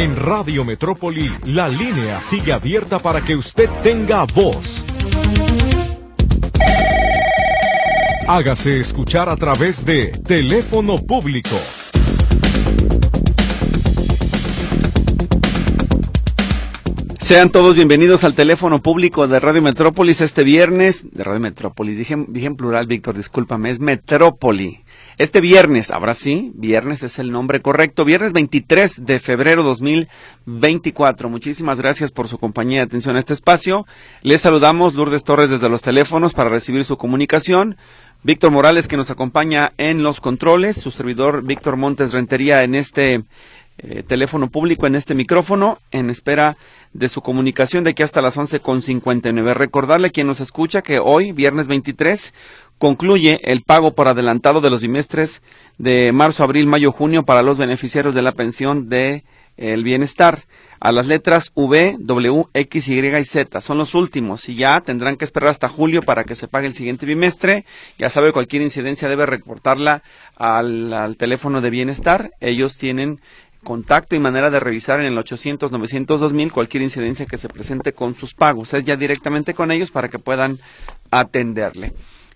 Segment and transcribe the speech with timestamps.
[0.00, 4.82] En Radio Metrópoli, la línea sigue abierta para que usted tenga voz.
[8.26, 11.58] Hágase escuchar a través de teléfono público
[17.30, 21.06] Sean todos bienvenidos al teléfono público de Radio Metrópolis este viernes.
[21.12, 24.80] De Radio Metrópolis, dije, dije en plural, Víctor, discúlpame, es Metrópoli.
[25.20, 31.28] Este viernes, ahora sí, viernes es el nombre correcto, viernes 23 de febrero 2024.
[31.28, 33.86] Muchísimas gracias por su compañía y atención a este espacio.
[34.22, 37.76] Les saludamos Lourdes Torres desde los teléfonos para recibir su comunicación.
[38.22, 43.24] Víctor Morales que nos acompaña en los controles, su servidor Víctor Montes Rentería en este
[43.76, 46.56] eh, teléfono público, en este micrófono, en espera
[46.92, 49.54] de su comunicación de aquí hasta las once con nueve.
[49.54, 52.34] Recordarle a quien nos escucha que hoy, viernes 23,
[52.80, 55.42] concluye el pago por adelantado de los bimestres
[55.76, 59.22] de marzo, abril, mayo, junio para los beneficiarios de la pensión de
[59.58, 60.44] el bienestar.
[60.80, 63.60] A las letras V, W, X, Y y Z.
[63.60, 66.74] Son los últimos y ya tendrán que esperar hasta julio para que se pague el
[66.74, 67.66] siguiente bimestre.
[67.98, 70.02] Ya sabe, cualquier incidencia debe reportarla
[70.36, 72.32] al, al teléfono de bienestar.
[72.40, 73.20] Ellos tienen
[73.62, 77.92] contacto y manera de revisar en el 800 900 2000 cualquier incidencia que se presente
[77.92, 78.72] con sus pagos.
[78.72, 80.60] Es ya directamente con ellos para que puedan
[81.10, 81.92] atenderle.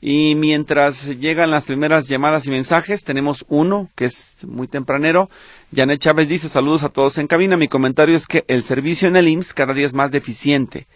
[0.06, 5.30] Y mientras llegan las primeras llamadas y mensajes, tenemos uno que es muy tempranero.
[5.74, 7.56] Janet Chávez dice saludos a todos en cabina.
[7.56, 10.88] Mi comentario es que el servicio en el IMSS cada día es más deficiente.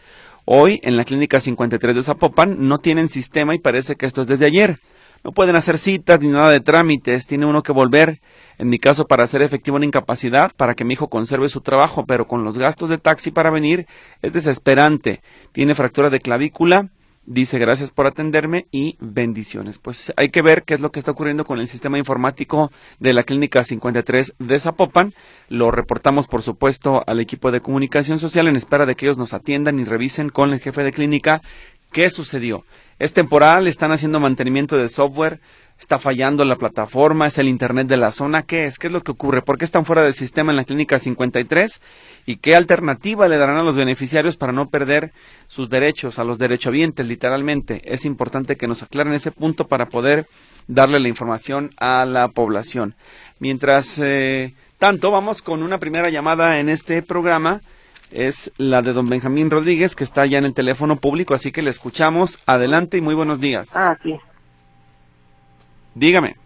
[0.44, 4.28] Hoy en la clínica 53 de Zapopan no tienen sistema y parece que esto es
[4.28, 4.78] desde ayer.
[5.24, 7.26] No pueden hacer citas ni nada de trámites.
[7.26, 8.20] Tiene uno que volver
[8.58, 12.04] en mi caso para hacer efectiva una incapacidad, para que mi hijo conserve su trabajo,
[12.04, 13.86] pero con los gastos de taxi para venir
[14.20, 15.22] es desesperante.
[15.52, 16.90] Tiene fractura de clavícula,
[17.28, 19.78] dice gracias por atenderme y bendiciones.
[19.78, 23.12] Pues hay que ver qué es lo que está ocurriendo con el sistema informático de
[23.12, 25.12] la Clínica 53 de Zapopan.
[25.48, 29.34] Lo reportamos, por supuesto, al equipo de comunicación social en espera de que ellos nos
[29.34, 31.42] atiendan y revisen con el jefe de clínica
[31.92, 32.64] qué sucedió.
[32.98, 35.40] Es temporal, están haciendo mantenimiento de software,
[35.78, 38.78] está fallando la plataforma, es el internet de la zona, ¿qué es?
[38.78, 39.42] ¿Qué es lo que ocurre?
[39.42, 41.80] ¿Por qué están fuera del sistema en la clínica 53?
[42.26, 45.12] ¿Y qué alternativa le darán a los beneficiarios para no perder
[45.46, 47.80] sus derechos, a los derechohabientes, literalmente?
[47.84, 50.26] Es importante que nos aclaren ese punto para poder
[50.66, 52.94] darle la información a la población.
[53.38, 57.60] Mientras eh, tanto, vamos con una primera llamada en este programa.
[58.10, 61.62] Es la de don Benjamín Rodríguez, que está ya en el teléfono público, así que
[61.62, 62.38] le escuchamos.
[62.46, 63.76] Adelante y muy buenos días.
[63.76, 64.18] Ah, sí.
[65.98, 66.36] Dígame.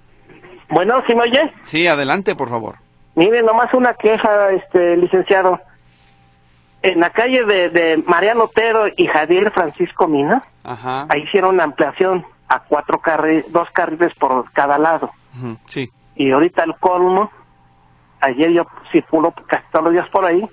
[0.71, 1.53] Bueno, ¿sí me oye?
[1.63, 2.77] Sí, adelante, por favor.
[3.15, 5.61] Mire, nomás una queja, este, licenciado.
[6.81, 12.61] En la calle de, Mariano Otero y Javier Francisco Mina, ahí hicieron una ampliación a
[12.61, 15.11] cuatro carriles, dos carriles por cada lado.
[15.67, 15.91] Sí.
[16.17, 17.31] Y ahorita el colmo,
[18.21, 20.49] ayer yo circulo casi todos los días por ahí,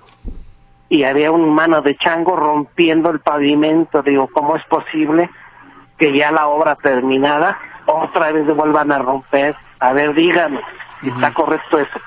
[0.88, 4.02] y había un mano de chango rompiendo el pavimento.
[4.02, 5.30] Digo, ¿cómo es posible
[5.96, 7.58] que ya la obra terminada
[7.94, 9.54] otra vez se vuelvan a romper.
[9.80, 10.60] A ver, díganme,
[11.02, 12.00] ¿está correcto eso?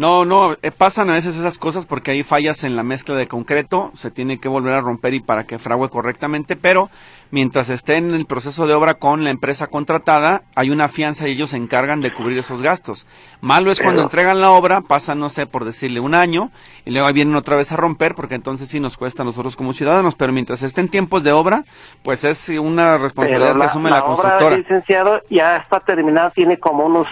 [0.00, 3.26] No, no, eh, pasan a veces esas cosas porque hay fallas en la mezcla de
[3.28, 6.88] concreto, se tiene que volver a romper y para que frague correctamente, pero
[7.30, 11.32] mientras esté en el proceso de obra con la empresa contratada, hay una fianza y
[11.32, 13.06] ellos se encargan de cubrir esos gastos.
[13.42, 16.50] Malo es cuando entregan la obra, pasa, no sé, por decirle un año,
[16.86, 19.74] y luego vienen otra vez a romper, porque entonces sí nos cuesta a nosotros como
[19.74, 21.64] ciudadanos, pero mientras esté en tiempos de obra,
[22.02, 24.46] pues es una responsabilidad que asume la, la constructora.
[24.46, 27.06] Obra, licenciado, ya está terminada, tiene como unos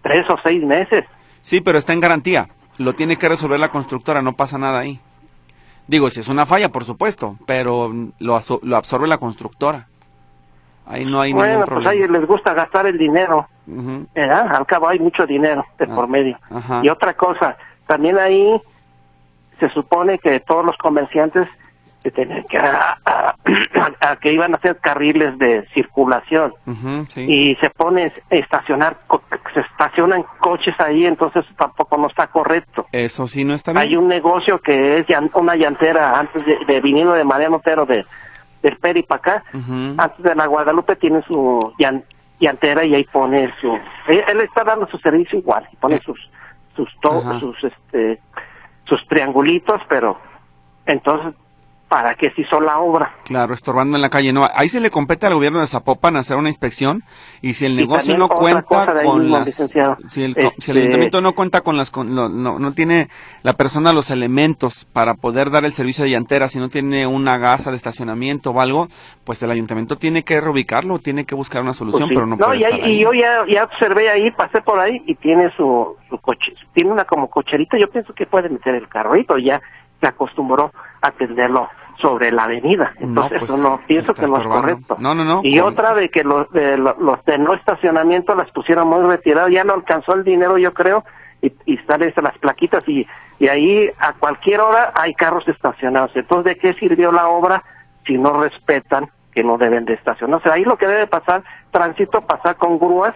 [0.00, 1.04] tres o seis meses.
[1.42, 2.48] Sí, pero está en garantía.
[2.78, 4.98] Lo tiene que resolver la constructora, no pasa nada ahí.
[5.86, 9.88] Digo, si es una falla, por supuesto, pero lo, lo absorbe la constructora.
[10.86, 13.48] Ahí no hay bueno, ningún pues a ellos les gusta gastar el dinero.
[14.16, 16.38] Al cabo hay mucho dinero de ah, por medio.
[16.82, 18.60] Y otra cosa, también ahí
[19.60, 21.48] se supone que todos los comerciantes
[22.02, 22.96] que tenían que, a,
[24.20, 26.52] que iban a hacer carriles de circulación.
[27.16, 28.98] Y se pone estacionar
[29.54, 32.86] se estacionan coches ahí entonces tampoco no está correcto.
[32.92, 33.82] Eso sí no está bien.
[33.82, 38.04] Hay un negocio que es una llantera antes de, de viniendo de Mariano Otero de
[38.62, 39.44] del Peri para acá.
[39.52, 41.74] Antes de la Guadalupe tiene su
[42.38, 43.72] llantera y ahí pone su
[44.08, 46.18] él, está dando su servicio igual pone sus
[46.74, 46.88] sus
[47.38, 48.20] sus este
[48.84, 50.18] sus triangulitos pero
[50.86, 51.34] entonces
[51.92, 53.12] para qué se hizo la obra.
[53.24, 54.32] Claro, estorbando en la calle.
[54.32, 57.02] No, ahí se le compete al gobierno de Zapopan hacer una inspección
[57.42, 59.50] y si el negocio no cuenta con las,
[60.08, 63.08] si el, este ayuntamiento no cuenta con las, no, no, tiene
[63.42, 67.36] la persona los elementos para poder dar el servicio de llantera, si no tiene una
[67.36, 68.88] gasa de estacionamiento o algo,
[69.24, 72.88] pues el ayuntamiento tiene que reubicarlo, tiene que buscar una solución, pues pero no, puede
[72.88, 76.90] y, yo ya, ya observé ahí, pasé por ahí y tiene su, su coche, tiene
[76.90, 79.60] una como cocherita, yo pienso que puede meter el carrito, ya
[80.00, 80.72] se acostumbró
[81.02, 81.68] a atenderlo
[82.02, 82.92] sobre la avenida.
[82.98, 84.96] Entonces, pues, eso no pienso que no es correcto.
[84.98, 85.40] No, no, no.
[85.44, 89.64] Y otra de que los de, los de no estacionamiento las pusieron muy retiradas, ya
[89.64, 91.04] no alcanzó el dinero, yo creo,
[91.40, 93.06] y, y salen las plaquitas y,
[93.38, 96.10] y ahí a cualquier hora hay carros estacionados.
[96.14, 97.62] Entonces, ¿de qué sirvió la obra
[98.04, 100.50] si no respetan que no deben de estacionarse?
[100.50, 103.14] Ahí lo que debe pasar, tránsito, pasar con grúas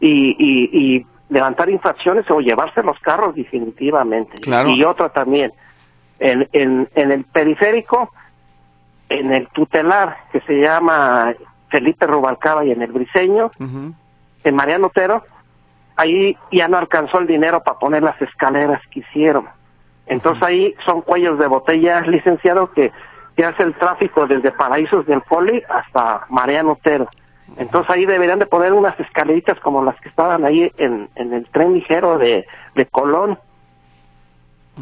[0.00, 4.38] y, y, y levantar infracciones o llevarse los carros definitivamente.
[4.38, 4.70] Claro.
[4.70, 5.52] Y otra también,
[6.20, 8.10] en, en, en el periférico,
[9.08, 11.34] en el tutelar que se llama
[11.70, 15.24] Felipe Rubalcaba y en el Briseño, en Mariano Otero,
[15.96, 19.48] ahí ya no alcanzó el dinero para poner las escaleras que hicieron.
[20.06, 22.92] Entonces ahí son cuellos de botella, licenciado, que,
[23.36, 27.08] que hace el tráfico desde Paraísos del Poli hasta Mariano Otero.
[27.56, 31.46] Entonces ahí deberían de poner unas escaleritas como las que estaban ahí en, en el
[31.46, 33.38] tren ligero de, de Colón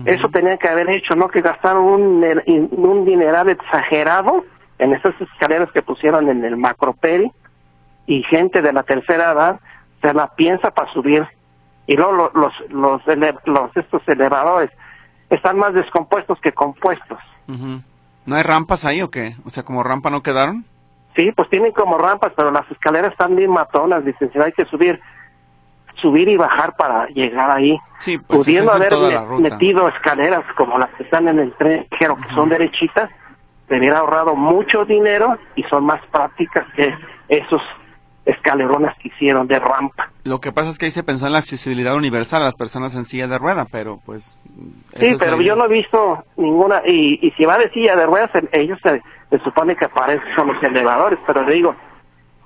[0.05, 1.29] eso tenían que haber hecho, ¿no?
[1.29, 2.25] Que gastaron un,
[2.73, 4.45] un dineral exagerado
[4.79, 7.31] en esas escaleras que pusieron en el macroperi
[8.07, 9.61] y gente de la tercera edad
[10.03, 11.27] se la piensa para subir.
[11.87, 13.03] Y luego los, los,
[13.47, 14.71] los, estos elevadores
[15.31, 17.19] están más descompuestos que compuestos.
[17.47, 19.37] ¿No hay rampas ahí o qué?
[19.45, 20.65] O sea, como rampa no quedaron.
[21.15, 25.01] Sí, pues tienen como rampas, pero las escaleras están bien matonas, licenciado, hay que subir
[26.01, 27.79] subir y bajar para llegar ahí.
[27.99, 28.93] Sí, pues Pudiendo haber
[29.41, 33.11] metido escaleras como las que están en el tren, que son derechitas,
[33.69, 36.95] te hubiera ahorrado mucho dinero y son más prácticas que
[37.29, 37.63] esos
[38.25, 40.11] escalerones que hicieron de rampa.
[40.25, 42.95] Lo que pasa es que ahí se pensó en la accesibilidad universal a las personas
[42.97, 44.37] en silla de rueda, pero pues...
[44.99, 48.31] Sí, pero yo no he visto ninguna, y, y si va de silla de ruedas,
[48.53, 49.01] ellos se,
[49.31, 51.77] se supone que aparecen son los elevadores, pero digo,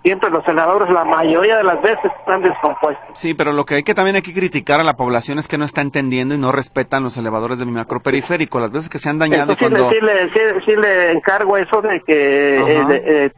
[0.03, 3.07] siempre los senadores la mayoría de las veces están descompuestos.
[3.15, 5.59] Sí, pero lo que hay que también hay que criticar a la población es que
[5.59, 8.61] no está entendiendo y no respetan los elevadores de mi macroperiférico.
[8.61, 9.91] Las veces que se han dañado sí, cuando...
[9.91, 13.31] sí, le, encargo eso de que eh, eh,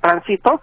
[0.00, 0.60] tránsito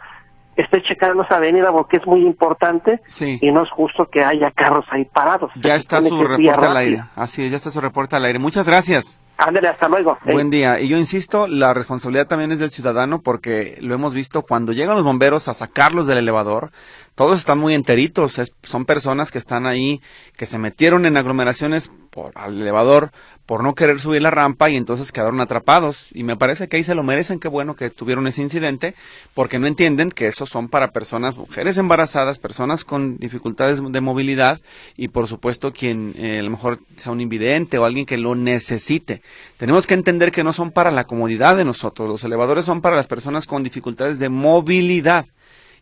[0.56, 4.86] esté checando esa avenida porque es muy importante y no es justo que haya carros
[4.92, 5.52] ahí parados.
[5.56, 7.04] Ya está su reporte al aire.
[7.16, 8.40] Así es, ya está su reporte al aire.
[8.40, 9.22] Muchas gracias.
[9.40, 10.18] Ándale, hasta luego.
[10.26, 10.82] Buen día.
[10.82, 14.96] Y yo insisto, la responsabilidad también es del ciudadano porque lo hemos visto cuando llegan
[14.96, 16.72] los bomberos a sacarlos del elevador,
[17.16, 20.02] todos están muy enteritos, son personas que están ahí,
[20.36, 23.12] que se metieron en aglomeraciones por al elevador
[23.50, 26.10] por no querer subir la rampa y entonces quedaron atrapados.
[26.14, 28.94] Y me parece que ahí se lo merecen, qué bueno que tuvieron ese incidente,
[29.34, 34.62] porque no entienden que esos son para personas, mujeres embarazadas, personas con dificultades de movilidad
[34.96, 38.36] y por supuesto quien eh, a lo mejor sea un invidente o alguien que lo
[38.36, 39.24] necesite.
[39.58, 42.96] Tenemos que entender que no son para la comodidad de nosotros, los elevadores son para
[42.96, 45.26] las personas con dificultades de movilidad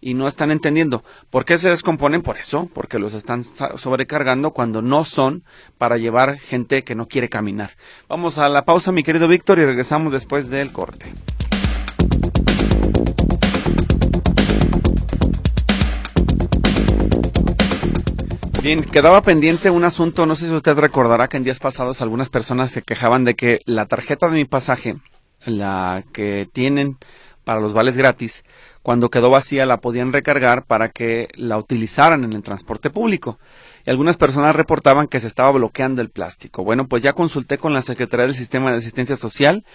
[0.02, 1.04] y no están entendiendo.
[1.30, 2.22] ¿Por qué se descomponen?
[2.22, 5.44] Por eso, porque los están sobrecargando cuando no son
[5.78, 7.72] para llevar gente que no quiere caminar.
[8.08, 11.14] Vamos a la pausa, mi querido Víctor, y regresamos después del corte.
[18.68, 22.30] Bien, quedaba pendiente un asunto, no sé si usted recordará que en días pasados algunas
[22.30, 24.98] personas se quejaban de que la tarjeta de mi pasaje,
[25.46, 26.98] la que tienen
[27.46, 28.44] para los vales gratis,
[28.88, 33.38] cuando quedó vacía la podían recargar para que la utilizaran en el transporte público.
[33.86, 36.64] Y algunas personas reportaban que se estaba bloqueando el plástico.
[36.64, 39.66] Bueno, pues ya consulté con la Secretaría del Sistema de Asistencia Social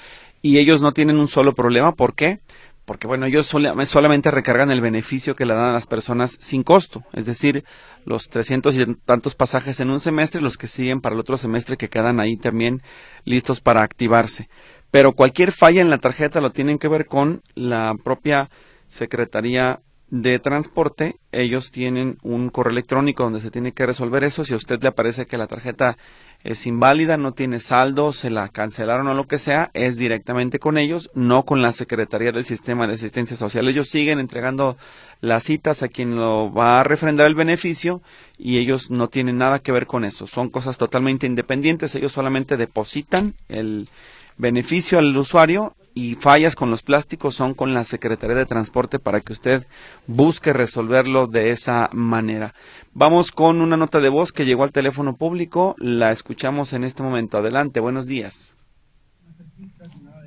[0.41, 1.93] y ellos no tienen un solo problema.
[1.93, 2.41] ¿Por qué?
[2.87, 7.05] Porque bueno, ellos solamente recargan el beneficio que le dan a las personas sin costo,
[7.13, 7.65] es decir,
[8.07, 11.77] los 300 y tantos pasajes en un semestre los que siguen para el otro semestre
[11.77, 12.81] que quedan ahí también
[13.27, 14.49] listos para activarse.
[14.91, 18.49] Pero cualquier falla en la tarjeta lo tienen que ver con la propia
[18.93, 19.81] Secretaría
[20.11, 24.45] de Transporte, ellos tienen un correo electrónico donde se tiene que resolver eso.
[24.45, 25.97] Si a usted le aparece que la tarjeta
[26.45, 30.77] es inválida, no tiene saldo, se la cancelaron o lo que sea, es directamente con
[30.77, 33.67] ellos, no con la Secretaría del Sistema de Asistencia Social.
[33.67, 34.77] Ellos siguen entregando
[35.23, 38.03] las citas a quien lo va a refrendar el beneficio
[38.37, 40.27] y ellos no tienen nada que ver con eso.
[40.27, 41.95] Son cosas totalmente independientes.
[41.95, 43.89] Ellos solamente depositan el
[44.37, 49.21] beneficio al usuario y fallas con los plásticos son con la Secretaría de Transporte para
[49.21, 49.67] que usted
[50.07, 52.55] busque resolverlo de esa manera.
[52.95, 57.03] Vamos con una nota de voz que llegó al teléfono público, la escuchamos en este
[57.03, 57.39] momento.
[57.39, 58.55] Adelante, buenos días.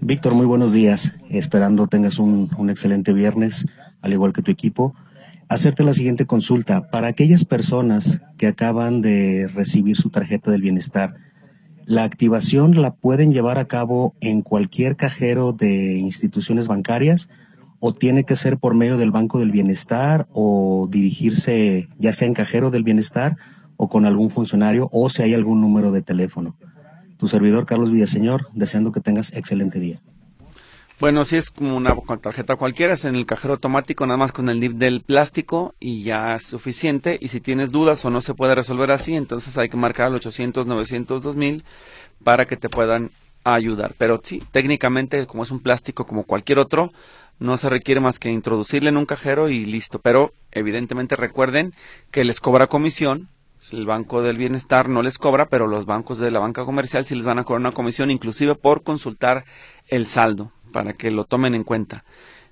[0.01, 1.15] Víctor, muy buenos días.
[1.29, 3.65] Esperando tengas un, excelente viernes,
[4.01, 4.93] al igual que tu equipo
[5.49, 6.89] hacerte la siguiente consulta.
[6.89, 11.15] Para aquellas personas que acaban de recibir su tarjeta del bienestar,
[11.85, 17.29] ¿la activación la pueden llevar a cabo en cualquier cajero de instituciones bancarias
[17.79, 22.33] o tiene que ser por medio del Banco del Bienestar o dirigirse ya sea en
[22.33, 23.37] cajero del bienestar
[23.77, 26.57] o con algún funcionario o si hay algún número de teléfono?
[27.17, 30.01] Tu servidor Carlos Villaseñor, deseando que tengas excelente día.
[30.97, 34.47] Bueno, si es como una tarjeta cualquiera, es en el cajero automático, nada más con
[34.47, 37.17] el NIP del plástico y ya es suficiente.
[37.19, 40.15] Y si tienes dudas o no se puede resolver así, entonces hay que marcar al
[40.15, 41.65] 800, 900, 2000
[42.23, 43.11] para que te puedan
[43.43, 43.93] ayudar.
[43.97, 46.93] Pero sí, técnicamente, como es un plástico como cualquier otro,
[47.39, 49.99] no se requiere más que introducirle en un cajero y listo.
[49.99, 51.73] Pero evidentemente recuerden
[52.09, 53.27] que les cobra comisión.
[53.69, 57.15] El Banco del Bienestar no les cobra, pero los bancos de la banca comercial sí
[57.15, 59.43] les van a cobrar una comisión, inclusive por consultar
[59.89, 62.03] el saldo para que lo tomen en cuenta.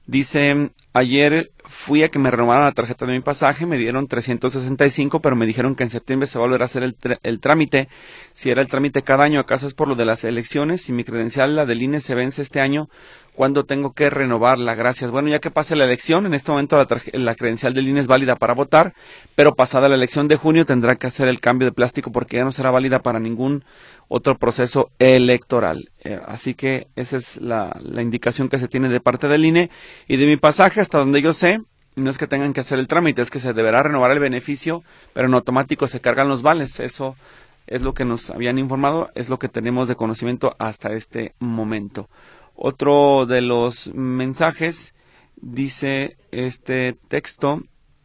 [0.07, 5.21] Dice, ayer fui a que me renovaran la tarjeta de mi pasaje, me dieron 365,
[5.21, 7.89] pero me dijeron que en septiembre se va a volver a hacer el, el trámite.
[8.31, 10.83] Si era el trámite cada año, acaso es por lo de las elecciones.
[10.83, 12.87] Si mi credencial, la del INE, se vence este año,
[13.35, 14.75] ¿Cuándo tengo que renovarla?
[14.75, 15.09] Gracias.
[15.09, 16.77] Bueno, ya que pase la elección, en este momento
[17.13, 18.93] la, credencial del INE es válida para votar,
[19.35, 22.43] pero pasada la elección de junio tendrá que hacer el cambio de plástico porque ya
[22.43, 23.65] no será válida para ningún
[24.07, 25.89] otro proceso electoral.
[26.03, 29.71] Eh, así que esa es la, la indicación que se tiene de parte del INE
[30.07, 31.61] y de mi pasaje hasta donde yo sé.
[31.95, 34.83] No es que tengan que hacer el trámite, es que se deberá renovar el beneficio,
[35.13, 36.79] pero en automático se cargan los vales.
[36.79, 37.15] Eso
[37.67, 42.09] es lo que nos habían informado, es lo que tenemos de conocimiento hasta este momento.
[42.55, 44.93] Otro de los mensajes
[45.35, 47.61] dice este texto.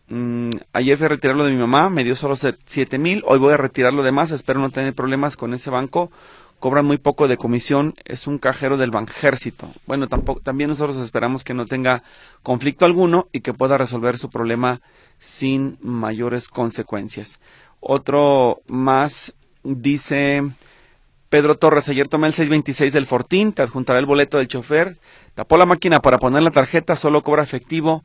[0.09, 3.53] Mm, ayer fui a retirarlo de mi mamá, me dio solo siete mil, hoy voy
[3.53, 6.11] a retirarlo de más, espero no tener problemas con ese banco,
[6.59, 9.69] cobran muy poco de comisión, es un cajero del Banjército.
[9.87, 12.03] Bueno, tampoco, también nosotros esperamos que no tenga
[12.43, 14.81] conflicto alguno y que pueda resolver su problema
[15.19, 17.41] sin mayores consecuencias.
[17.81, 20.43] Otro más dice,
[21.29, 24.97] Pedro Torres, ayer tomé el 626 del Fortín, te adjuntaré el boleto del chofer,
[25.35, 28.03] tapó la máquina para poner la tarjeta, solo cobra efectivo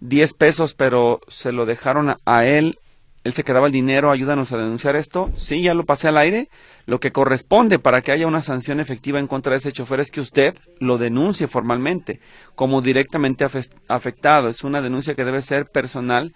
[0.00, 2.78] 10 pesos, pero se lo dejaron a, él,
[3.24, 5.30] él se quedaba el dinero, ayúdanos a denunciar esto.
[5.34, 6.48] Sí, ya lo pasé al aire.
[6.86, 10.10] Lo que corresponde para que haya una sanción efectiva en contra de ese chofer es
[10.10, 12.20] que usted lo denuncie formalmente
[12.54, 13.46] como directamente
[13.88, 14.48] afectado.
[14.48, 16.32] Es una denuncia que debe ser personal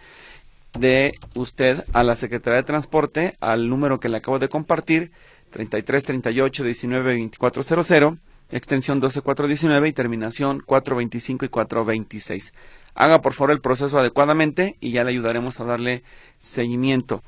[0.78, 5.12] de usted a la Secretaría de Transporte, al número que le acabo de compartir,
[5.54, 8.18] 33 38 19 2400,
[8.50, 12.52] extensión 12419 y terminación 425 y 426.
[12.96, 16.02] Haga por favor el proceso adecuadamente y ya le ayudaremos a darle
[16.38, 17.22] seguimiento.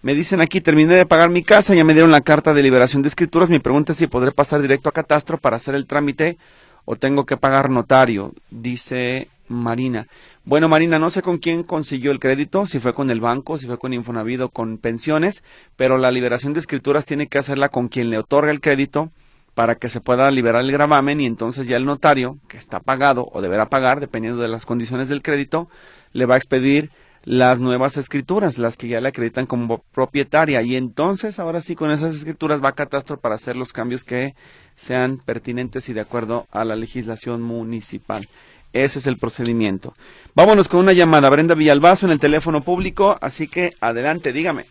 [0.00, 3.02] Me dicen aquí, terminé de pagar mi casa, ya me dieron la carta de liberación
[3.02, 3.50] de escrituras.
[3.50, 6.38] Mi pregunta es si podré pasar directo a catastro para hacer el trámite
[6.86, 10.06] o tengo que pagar notario, dice Marina.
[10.50, 13.68] Bueno, Marina, no sé con quién consiguió el crédito, si fue con el banco, si
[13.68, 15.44] fue con Infonavit o con pensiones,
[15.76, 19.12] pero la liberación de escrituras tiene que hacerla con quien le otorga el crédito
[19.54, 23.28] para que se pueda liberar el gravamen y entonces ya el notario, que está pagado
[23.32, 25.68] o deberá pagar, dependiendo de las condiciones del crédito,
[26.12, 26.90] le va a expedir
[27.22, 30.62] las nuevas escrituras, las que ya le acreditan como propietaria.
[30.62, 34.34] Y entonces, ahora sí, con esas escrituras va a Catastro para hacer los cambios que
[34.74, 38.26] sean pertinentes y de acuerdo a la legislación municipal.
[38.72, 39.94] Ese es el procedimiento.
[40.34, 41.28] Vámonos con una llamada.
[41.28, 44.64] Brenda Villalbazo en el teléfono público, así que adelante, dígame.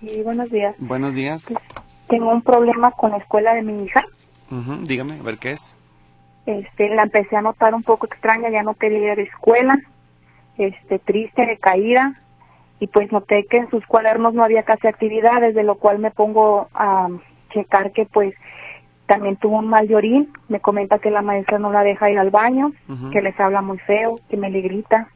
[0.00, 0.74] Sí, buenos días.
[0.78, 1.46] Buenos días.
[2.08, 4.04] Tengo un problema con la escuela de mi hija.
[4.82, 5.76] dígame, a ver qué es.
[6.46, 9.78] Este, la empecé a notar un poco extraña, ya no quería ir a la escuela,
[10.58, 12.20] este, triste, decaída,
[12.80, 16.10] y pues noté que en sus cuadernos no había casi actividades, de lo cual me
[16.10, 17.08] pongo a
[17.50, 18.34] checar que pues
[19.06, 22.30] también tuvo un mal llorín, me comenta que la maestra no la deja ir al
[22.30, 22.72] baño,
[23.12, 25.08] que les habla muy feo, que me le grita.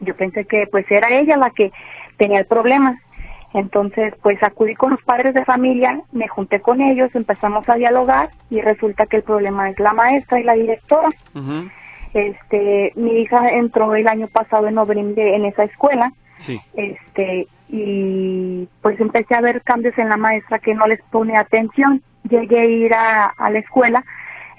[0.00, 1.72] Yo pensé que pues era ella la que
[2.16, 2.98] tenía el problema.
[3.52, 8.30] Entonces, pues acudí con los padres de familia, me junté con ellos, empezamos a dialogar
[8.50, 11.10] y resulta que el problema es la maestra y la directora.
[12.14, 16.12] Este, mi hija entró el año pasado en noviembre en esa escuela.
[16.74, 22.02] Este, y pues empecé a ver cambios en la maestra que no les pone atención
[22.28, 24.04] llegué a ir a, la escuela,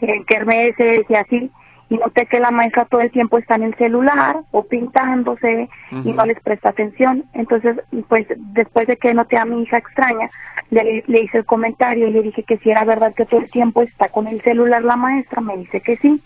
[0.02, 0.76] en Kermés
[1.10, 1.52] y así,
[1.90, 6.12] y noté que la maestra todo el tiempo está en el celular o pintándose y
[6.12, 7.26] no les presta atención.
[7.34, 7.78] Entonces,
[8.08, 10.30] pues después de que noté a mi hija extraña,
[10.72, 13.52] le, le hice el comentario y le dije que si era verdad que todo el
[13.52, 16.22] tiempo está con el celular la maestra, me dice que sí.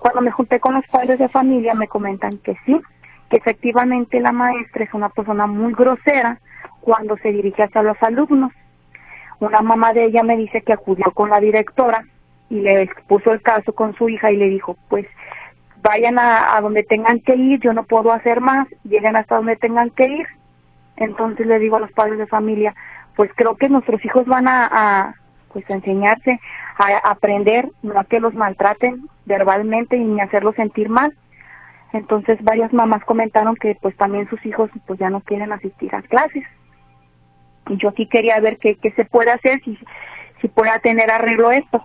[0.00, 2.80] Cuando me junté con los padres de familia me comentan que sí,
[3.30, 6.38] que efectivamente la maestra es una persona muy grosera
[6.80, 8.52] cuando se dirige hacia los alumnos
[9.38, 12.04] una mamá de ella me dice que acudió con la directora
[12.48, 15.06] y le expuso el caso con su hija y le dijo, pues
[15.82, 19.90] vayan a, donde tengan que ir, yo no puedo hacer más, lleguen hasta donde tengan
[19.90, 20.26] que ir.
[20.96, 22.74] Entonces le digo a los padres de familia,
[23.14, 25.14] pues creo que nuestros hijos van a,
[25.52, 26.40] pues a enseñarse,
[26.78, 31.14] a, aprender, no a que los maltraten verbalmente y ni hacerlos sentir mal.
[31.92, 36.02] Entonces varias mamás comentaron que pues también sus hijos pues ya no quieren asistir a
[36.02, 36.44] clases.
[37.68, 39.78] Y yo aquí quería ver qué, qué se puede hacer, si,
[40.40, 41.84] si pueda tener arreglo esto.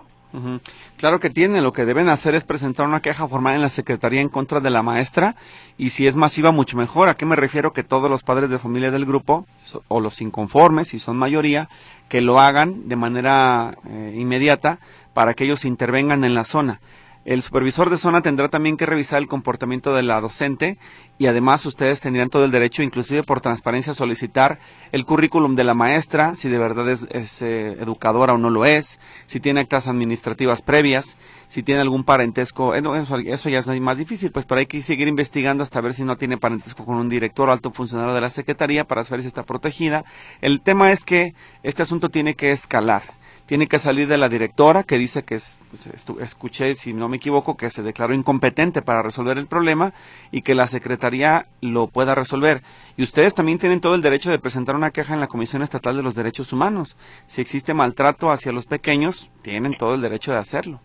[0.96, 4.22] Claro que tiene, lo que deben hacer es presentar una queja formal en la Secretaría
[4.22, 5.36] en contra de la maestra
[5.76, 7.08] y si es masiva mucho mejor.
[7.08, 7.74] ¿A qué me refiero?
[7.74, 9.46] Que todos los padres de familia del grupo
[9.88, 11.68] o los inconformes, si son mayoría,
[12.08, 14.78] que lo hagan de manera eh, inmediata
[15.12, 16.80] para que ellos intervengan en la zona.
[17.24, 20.76] El supervisor de zona tendrá también que revisar el comportamiento de la docente
[21.18, 24.58] y además ustedes tendrían todo el derecho, inclusive por transparencia, a solicitar
[24.90, 27.06] el currículum de la maestra, si de verdad es,
[27.42, 32.74] eh, educadora o no lo es, si tiene actas administrativas previas, si tiene algún parentesco,
[32.74, 32.82] eh,
[33.26, 36.16] eso, ya es más difícil, pues pero hay que seguir investigando hasta ver si no
[36.16, 39.44] tiene parentesco con un director o alto funcionario de la Secretaría para saber si está
[39.44, 40.04] protegida.
[40.40, 43.21] El tema es que este asunto tiene que escalar
[43.52, 45.86] tiene que salir de la directora que dice que es, pues,
[46.20, 49.92] escuché, si no me equivoco, que se declaró incompetente para resolver el problema
[50.30, 52.62] y que la Secretaría lo pueda resolver.
[52.96, 55.94] Y ustedes también tienen todo el derecho de presentar una queja en la Comisión Estatal
[55.94, 56.96] de los Derechos Humanos.
[57.26, 60.80] Si existe maltrato hacia los pequeños, tienen todo el derecho de hacerlo,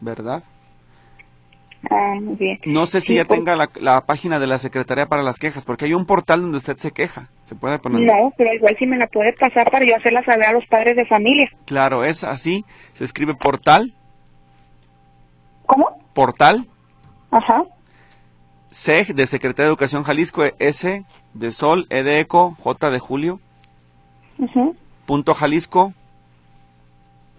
[0.00, 0.44] ¿verdad?
[1.90, 2.16] Ah,
[2.66, 5.84] no sé si ya pues tenga la, página de la Secretaría para las quejas, porque
[5.84, 7.28] hay un portal donde usted se queja.
[7.44, 8.00] ¿Se puede poner?
[8.02, 10.96] No, pero igual si me la puede pasar para yo hacerla saber a los padres
[10.96, 11.48] de familia.
[11.66, 12.64] Claro, es así.
[12.94, 13.94] Se escribe portal.
[15.66, 15.88] ¿Cómo?
[16.14, 16.66] Portal.
[17.30, 17.62] Ajá.
[18.70, 23.40] SEG de Secretaría de Educación Jalisco, S de Sol, E de Eco, J de Julio.
[25.06, 25.92] Punto Jalisco.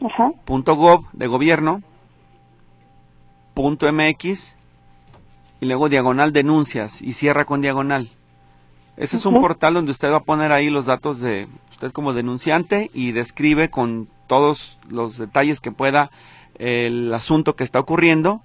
[0.04, 0.32] Ajá.
[0.46, 1.84] Punto gov de gobierno
[3.60, 4.56] .mx
[5.62, 8.10] y luego diagonal denuncias y cierra con diagonal.
[8.98, 12.14] Ese es un portal donde usted va a poner ahí los datos de usted como
[12.14, 16.12] denunciante y describe con todos los detalles que pueda
[16.56, 18.42] el asunto que está ocurriendo,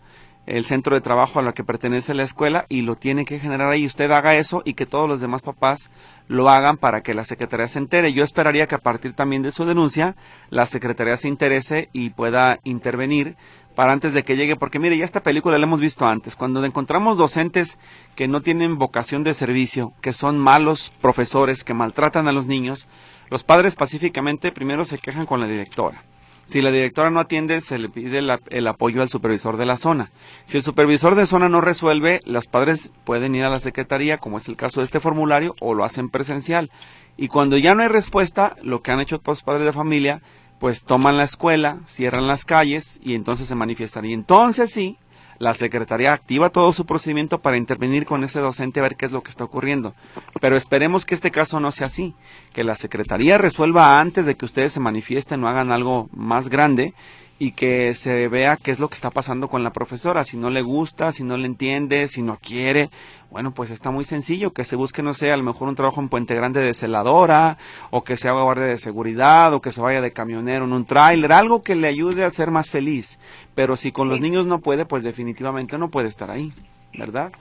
[0.47, 3.73] el centro de trabajo a lo que pertenece la escuela y lo tiene que generar
[3.73, 3.87] ahí.
[3.87, 5.91] Usted haga eso y que todos los demás papás
[6.29, 8.13] lo hagan para que la Secretaría se entere.
[8.13, 10.17] Yo esperaría que a partir también de su denuncia
[10.51, 13.37] la Secretaría se interese y pueda intervenir
[13.75, 16.65] para antes de que llegue, porque mire, ya esta película la hemos visto antes, cuando
[16.65, 17.79] encontramos docentes
[18.15, 22.87] que no tienen vocación de servicio, que son malos profesores, que maltratan a los niños,
[23.31, 26.03] los padres pacíficamente primero se quejan con la directora.
[26.45, 30.11] Si la directora no atiende, se le pide el apoyo al supervisor de la zona.
[30.45, 34.37] Si el supervisor de zona no resuelve, los padres pueden ir a la secretaría, como
[34.37, 36.71] es el caso de este formulario, o lo hacen presencial.
[37.17, 40.21] Y cuando ya no hay respuesta, lo que han hecho los padres de familia
[40.65, 44.07] pues toman la escuela, cierran las calles y entonces se manifiestan.
[44.07, 44.97] Y entonces sí,
[45.39, 49.13] la Secretaría activa todo su procedimiento para intervenir con ese docente a ver qué es
[49.13, 49.95] lo que está ocurriendo.
[50.41, 52.15] Pero esperemos que este caso no sea así,
[52.55, 56.95] que la Secretaría resuelva antes de que ustedes se manifiesten o hagan algo más grande
[57.39, 60.51] y que se vea qué es lo que está pasando con la profesora, si no
[60.51, 62.91] le gusta, si no le entiende, si no quiere,
[63.31, 66.01] bueno, pues está muy sencillo, que se busque, no sé, a lo mejor un trabajo
[66.01, 67.59] en Puente Grande de celadora,
[67.91, 70.85] o que se haga guardia de seguridad, o que se vaya de camionero en un
[70.85, 73.19] tráiler, algo que le ayude a ser más feliz.
[73.55, 76.53] Pero si con los niños no puede, pues definitivamente no puede estar ahí,
[76.97, 77.33] ¿verdad?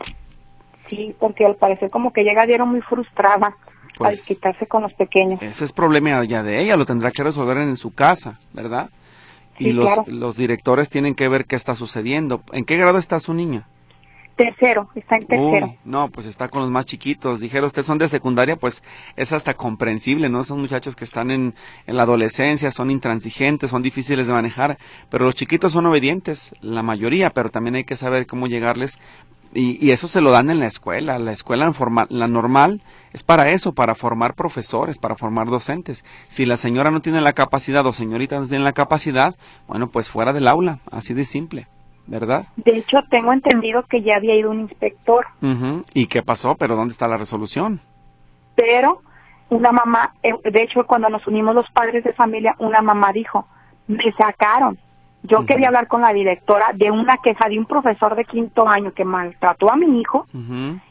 [0.89, 4.93] Sí, porque al parecer como que llega dieron muy frustrada al pues quitarse con los
[4.93, 5.41] pequeños.
[5.43, 8.89] Ese es problema ya de ella, lo tendrá que resolver en su casa, ¿verdad?
[9.59, 12.41] Y los, los directores tienen que ver qué está sucediendo.
[12.51, 13.67] ¿En qué grado está su niña?
[14.35, 15.75] Tercero, está en tercero.
[15.85, 17.39] no, pues está con los más chiquitos.
[17.39, 18.83] Dijeron, ustedes son de secundaria, pues
[19.15, 20.43] es hasta comprensible, ¿no?
[20.43, 21.53] Son muchachos que están en,
[21.85, 24.79] en, la adolescencia, son intransigentes, son difíciles de manejar,
[25.11, 28.97] pero los chiquitos son obedientes, la mayoría, pero también hay que saber cómo llegarles
[29.53, 31.19] y, eso se lo dan en la escuela.
[31.19, 36.03] La escuela formal, la normal es para eso, para formar profesores, para formar docentes.
[36.27, 39.35] Si la señora no tiene la capacidad o señorita no tiene la capacidad,
[39.67, 41.67] bueno, pues fuera del aula, así de simple,
[42.07, 42.47] ¿verdad?
[42.57, 45.25] De hecho, tengo entendido que ya había ido un inspector.
[45.93, 46.55] ¿Y qué pasó?
[46.55, 47.81] ¿Pero dónde está la resolución?
[48.55, 49.01] Pero
[49.49, 53.47] una mamá, eh, de hecho, cuando nos unimos los padres de familia, una mamá dijo,
[53.87, 54.77] me sacaron
[55.23, 58.93] yo quería hablar con la directora de una queja de un profesor de quinto año
[58.93, 60.27] que maltrató a mi hijo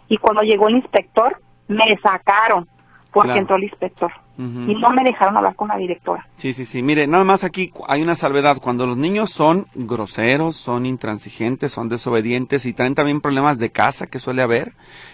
[0.08, 2.66] y cuando llegó el inspector me sacaron
[3.12, 4.10] porque entró el inspector.
[4.38, 6.26] Y no me dejaron hablar con la directora.
[6.36, 6.82] Sí, sí, sí.
[6.82, 8.58] Mire, nada más aquí hay una salvedad.
[8.60, 14.06] Cuando los niños son groseros, son intransigentes, son desobedientes y traen también problemas de casa
[14.06, 14.72] que suele haber,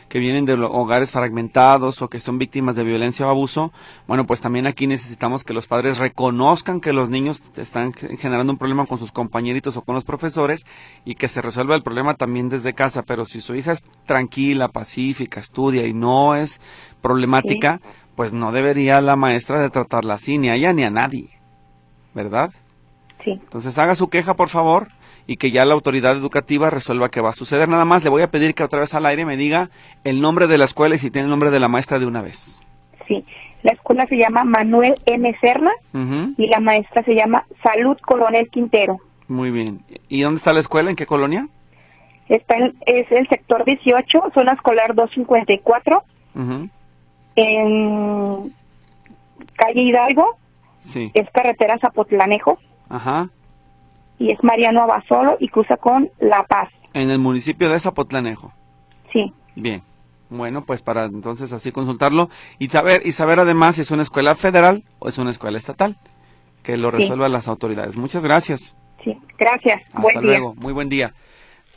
[0.09, 3.73] que vienen de hogares fragmentados o que son víctimas de violencia o abuso,
[4.07, 8.59] bueno, pues también aquí necesitamos que los padres reconozcan que los niños están generando un
[8.59, 10.65] problema con sus compañeritos o con los profesores
[11.05, 13.03] y que se resuelva el problema también desde casa.
[13.03, 16.61] Pero si su hija es tranquila, pacífica, estudia y no es
[17.03, 17.81] problemática,
[18.19, 21.29] pues no debería la maestra de tratarla así, ni a ella ni a nadie,
[22.15, 22.51] ¿verdad?
[23.23, 23.31] Sí.
[23.31, 24.89] Entonces haga su queja, por favor,
[25.29, 27.69] y que ya la autoridad educativa resuelva qué va a suceder.
[27.69, 29.71] Nada más le voy a pedir que otra vez al aire me diga
[30.03, 32.21] el nombre de la escuela y si tiene el nombre de la maestra de una
[32.21, 32.61] vez.
[33.07, 33.25] Sí,
[33.63, 35.37] la escuela se llama Manuel M.
[35.41, 35.71] Serna
[36.37, 38.97] y la maestra se llama Salud Coronel Quintero.
[39.29, 39.83] Muy bien.
[40.09, 40.91] ¿Y dónde está la escuela?
[40.91, 41.47] ¿En qué colonia?
[42.29, 46.03] Está en, es el sector 18, zona escolar 254.
[46.35, 46.69] Uh
[47.39, 48.53] en
[49.57, 50.37] calle Hidalgo.
[50.81, 51.11] Sí.
[51.15, 52.59] Es carretera Zapotlanejo.
[52.89, 53.31] Ajá.
[54.19, 56.69] Y es Mariano Abasolo y cruza con La Paz.
[56.95, 58.53] En el municipio de Zapotlanejo.
[59.13, 59.33] Sí.
[59.55, 59.83] Bien.
[60.31, 64.35] Bueno, pues para entonces así consultarlo y saber y saber además si es una escuela
[64.35, 65.97] federal o es una escuela estatal,
[66.63, 67.97] que lo resuelvan las autoridades.
[67.97, 68.77] Muchas gracias.
[69.03, 69.81] Sí, gracias.
[69.95, 70.55] Hasta luego.
[70.57, 71.15] Muy buen día.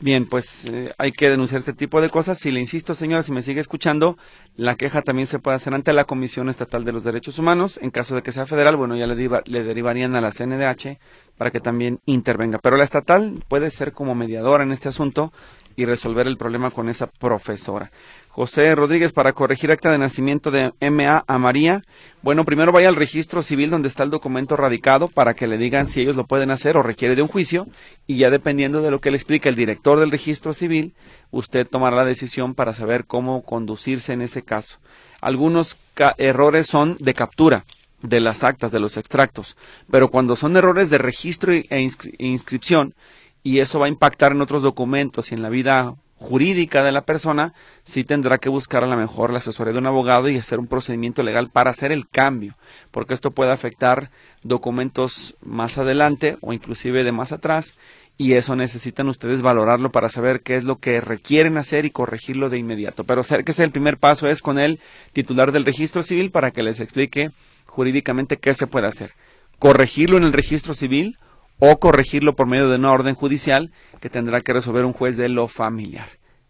[0.01, 2.39] Bien, pues eh, hay que denunciar este tipo de cosas.
[2.39, 4.17] Si le insisto, señora, si me sigue escuchando,
[4.55, 7.79] la queja también se puede hacer ante la Comisión Estatal de los Derechos Humanos.
[7.83, 10.97] En caso de que sea federal, bueno, ya le, le derivarían a la CNDH
[11.37, 12.57] para que también intervenga.
[12.57, 15.31] Pero la estatal puede ser como mediadora en este asunto
[15.75, 17.91] y resolver el problema con esa profesora.
[18.33, 21.81] José Rodríguez para corregir acta de nacimiento de MA a María.
[22.21, 25.89] Bueno, primero vaya al registro civil donde está el documento radicado para que le digan
[25.89, 27.67] si ellos lo pueden hacer o requiere de un juicio
[28.07, 30.93] y ya dependiendo de lo que le explique el director del registro civil,
[31.29, 34.79] usted tomará la decisión para saber cómo conducirse en ese caso.
[35.19, 35.77] Algunos
[36.17, 37.65] errores son de captura
[38.01, 39.57] de las actas, de los extractos,
[39.91, 42.95] pero cuando son errores de registro e, e inscripción,
[43.43, 47.01] y eso va a impactar en otros documentos y en la vida jurídica de la
[47.01, 47.53] persona,
[47.83, 50.67] sí tendrá que buscar a lo mejor la asesoría de un abogado y hacer un
[50.67, 52.55] procedimiento legal para hacer el cambio,
[52.91, 54.11] porque esto puede afectar
[54.43, 57.73] documentos más adelante o inclusive de más atrás
[58.19, 62.51] y eso necesitan ustedes valorarlo para saber qué es lo que requieren hacer y corregirlo
[62.51, 63.03] de inmediato.
[63.03, 64.79] Pero que el primer paso es con el
[65.13, 67.31] titular del registro civil para que les explique
[67.65, 69.13] jurídicamente qué se puede hacer.
[69.57, 71.17] Corregirlo en el registro civil
[71.63, 75.29] o corregirlo por medio de una orden judicial que tendrá que resolver un juez de
[75.29, 76.07] lo familiar.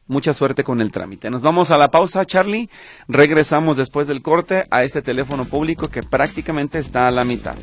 [0.08, 1.30] Mucha suerte con el trámite.
[1.30, 2.70] Nos vamos a la pausa, Charlie.
[3.10, 7.56] Regresamos después del corte a este teléfono público que prácticamente está a la mitad.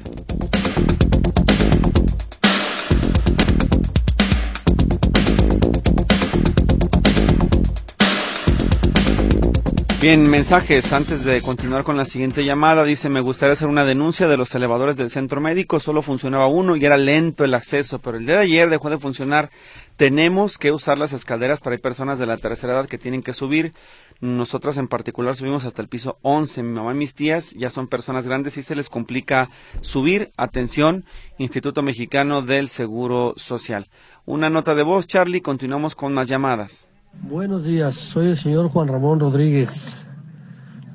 [10.01, 10.93] Bien, mensajes.
[10.93, 14.55] Antes de continuar con la siguiente llamada, dice, me gustaría hacer una denuncia de los
[14.55, 15.81] elevadores del centro médico.
[15.81, 19.01] Solo funcionaba uno y era lento el acceso, pero el día de ayer dejó de
[19.01, 19.51] funcionar.
[19.97, 23.73] Tenemos que usar las escaleras para personas de la tercera edad que tienen que subir.
[24.21, 26.63] Nosotras en particular subimos hasta el piso 11.
[26.63, 30.31] Mi mamá y mis tías ya son personas grandes y se les complica subir.
[30.37, 31.07] Atención,
[31.39, 33.89] Instituto Mexicano del Seguro Social.
[34.27, 35.41] Una nota de voz, Charlie.
[35.41, 36.89] Continuamos con más llamadas.
[37.23, 39.93] Buenos días, soy el señor Juan Ramón Rodríguez.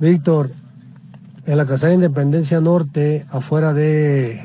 [0.00, 0.50] Víctor,
[1.44, 4.42] en la Casa de Independencia Norte, afuera de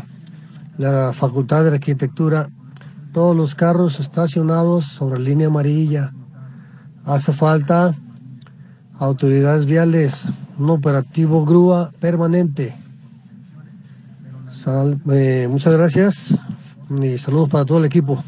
[0.78, 2.50] la Facultad de Arquitectura,
[3.12, 6.14] todos los carros estacionados sobre línea amarilla.
[7.06, 7.96] Hace falta
[9.00, 10.26] autoridades viales,
[10.60, 12.76] un operativo grúa permanente.
[15.12, 16.38] Eh, muchas gracias
[17.02, 18.24] y saludos para todo el equipo.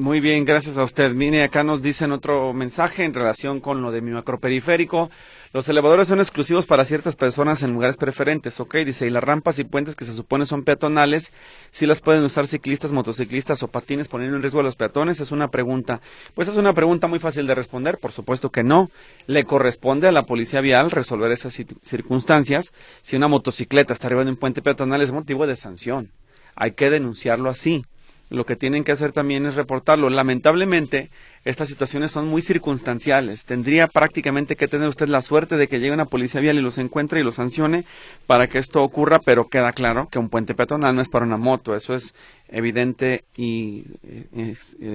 [0.00, 1.12] Muy bien, gracias a usted.
[1.12, 5.10] Mire, acá nos dicen otro mensaje en relación con lo de mi macroperiférico.
[5.52, 9.58] Los elevadores son exclusivos para ciertas personas en lugares preferentes, ok, dice, y las rampas
[9.58, 11.32] y puentes que se supone son peatonales,
[11.70, 15.32] si las pueden usar ciclistas, motociclistas o patines poniendo en riesgo a los peatones, es
[15.32, 16.00] una pregunta.
[16.32, 18.90] Pues es una pregunta muy fácil de responder, por supuesto que no.
[19.26, 22.72] Le corresponde a la policía vial resolver esas circunstancias.
[23.02, 26.10] Si una motocicleta está arriba de un puente peatonal es motivo de sanción.
[26.56, 27.82] Hay que denunciarlo así
[28.30, 30.08] lo que tienen que hacer también es reportarlo.
[30.08, 31.10] Lamentablemente,
[31.44, 33.44] estas situaciones son muy circunstanciales.
[33.44, 36.78] Tendría prácticamente que tener usted la suerte de que llegue una policía vial y los
[36.78, 37.84] encuentre y los sancione
[38.28, 41.38] para que esto ocurra, pero queda claro que un puente peatonal no es para una
[41.38, 41.74] moto.
[41.74, 42.14] Eso es
[42.48, 44.54] evidente y eh,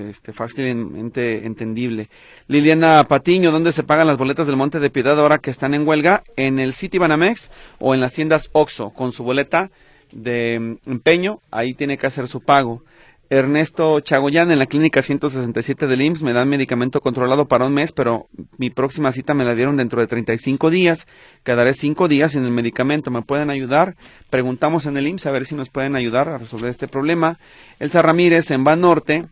[0.09, 2.09] este, fácilmente entendible.
[2.47, 5.85] Liliana Patiño, ¿dónde se pagan las boletas del Monte de Piedad ahora que están en
[5.85, 6.23] huelga?
[6.37, 9.71] ¿En el City Banamex o en las tiendas OXO con su boleta
[10.13, 11.41] de empeño?
[11.51, 12.81] Ahí tiene que hacer su pago.
[13.29, 17.91] Ernesto Chagoyán en la clínica 167 del IMSS me dan medicamento controlado para un mes,
[17.91, 21.07] pero mi próxima cita me la dieron dentro de 35 días.
[21.43, 23.09] Quedaré cinco días sin el medicamento.
[23.09, 23.95] ¿Me pueden ayudar?
[24.29, 27.39] Preguntamos en el IMSS a ver si nos pueden ayudar a resolver este problema.
[27.79, 29.25] Elsa Ramírez en Banorte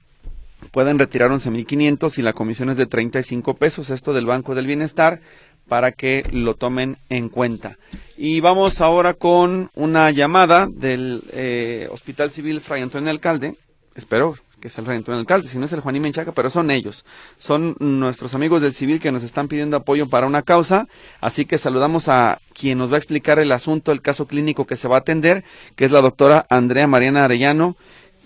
[0.72, 3.92] pueden retirar 11.500 y la comisión es de 35 pesos.
[3.92, 5.22] Esto del Banco del Bienestar
[5.68, 7.78] para que lo tomen en cuenta.
[8.18, 13.56] Y vamos ahora con una llamada del eh, Hospital Civil Fray Antonio Alcalde
[13.96, 16.72] espero que sea el rey Antonio Alcalde, si no es el Juanín Menchaca, pero son
[16.72, 17.04] ellos.
[17.38, 20.88] Son nuestros amigos del civil que nos están pidiendo apoyo para una causa,
[21.20, 24.78] así que saludamos a quien nos va a explicar el asunto, el caso clínico que
[24.78, 25.44] se va a atender,
[25.76, 27.76] que es la doctora Andrea Mariana Arellano,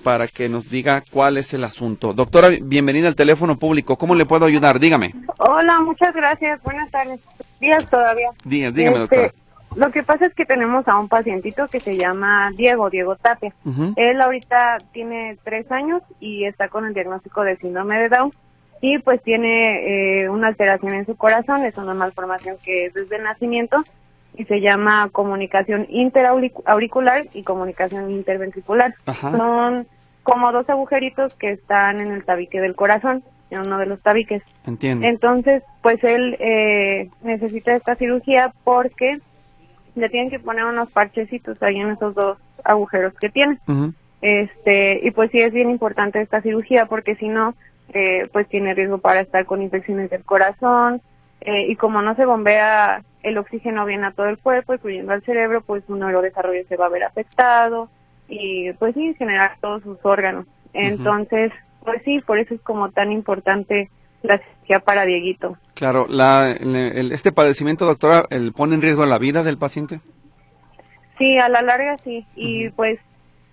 [0.03, 2.13] para que nos diga cuál es el asunto.
[2.13, 3.97] Doctora, bienvenida al teléfono público.
[3.97, 4.79] ¿Cómo le puedo ayudar?
[4.79, 5.15] Dígame.
[5.39, 6.61] Hola, muchas gracias.
[6.61, 7.19] Buenas tardes.
[7.59, 8.29] Días todavía.
[8.45, 9.46] Días, dígame, este, doctora.
[9.77, 13.53] Lo que pasa es que tenemos a un pacientito que se llama Diego, Diego Tapia.
[13.95, 18.31] Él ahorita tiene tres años y está con el diagnóstico de síndrome de Down
[18.81, 23.17] y pues tiene eh, una alteración en su corazón, es una malformación que es desde
[23.17, 23.83] el nacimiento
[24.35, 28.95] y se llama comunicación interauricular y comunicación interventricular.
[29.21, 29.87] Son
[30.23, 34.41] como dos agujeritos que están en el tabique del corazón, en uno de los tabiques.
[34.65, 35.05] Entiendo.
[35.05, 39.19] Entonces, pues él eh, necesita esta cirugía porque
[39.97, 43.59] le tienen que poner unos parchecitos ahí en esos dos agujeros que tiene.
[44.21, 47.55] Este, y pues sí es bien importante esta cirugía porque si no,
[47.93, 51.01] eh, pues tiene riesgo para estar con infecciones del corazón
[51.41, 55.23] eh, y como no se bombea el oxígeno bien a todo el cuerpo, incluyendo al
[55.23, 57.89] cerebro, pues su neurodesarrollo se va a ver afectado
[58.27, 60.45] y pues sí, en general todos sus órganos.
[60.73, 61.51] Entonces,
[61.83, 63.89] pues sí, por eso es como tan importante
[64.21, 65.57] la cirugía para Dieguito.
[65.77, 66.57] Claro, la,
[67.11, 69.99] este padecimiento, doctora, el ¿pone en riesgo la vida del paciente?
[71.19, 72.25] Sí, a la larga sí.
[72.35, 72.99] Y pues,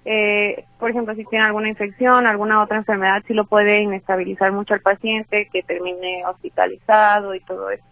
[0.06, 4.72] eh, por ejemplo, si tiene alguna infección, alguna otra enfermedad, sí lo puede inestabilizar mucho
[4.72, 7.84] al paciente, que termine hospitalizado y todo eso.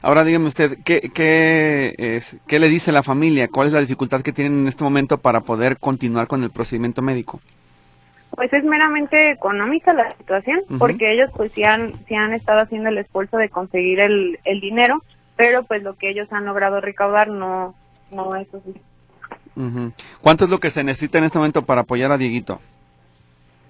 [0.00, 3.48] Ahora dígame usted, ¿qué, qué, es, ¿qué le dice la familia?
[3.48, 7.02] ¿Cuál es la dificultad que tienen en este momento para poder continuar con el procedimiento
[7.02, 7.40] médico?
[8.36, 12.98] Pues es meramente económica la situación, porque ellos pues sí han, han estado haciendo el
[12.98, 15.02] esfuerzo de conseguir el, el dinero,
[15.36, 17.74] pero pues lo que ellos han logrado recaudar no,
[18.10, 18.82] no es suficiente.
[20.20, 22.60] ¿Cuánto es lo que se necesita en este momento para apoyar a Dieguito?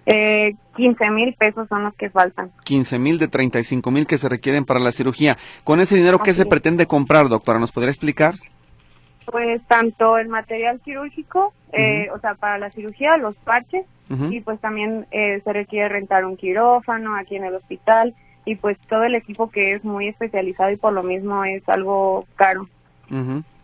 [0.05, 2.51] Eh, 15 mil pesos son los que faltan.
[2.65, 5.37] 15 mil de 35 mil que se requieren para la cirugía.
[5.65, 7.59] Con ese dinero, ¿qué se pretende comprar, doctora?
[7.59, 8.35] ¿Nos podría explicar?
[9.27, 14.61] Pues tanto el material quirúrgico, eh, o sea, para la cirugía, los parches, y pues
[14.61, 18.15] también eh, se requiere rentar un quirófano aquí en el hospital
[18.45, 22.27] y pues todo el equipo que es muy especializado y por lo mismo es algo
[22.37, 22.69] caro.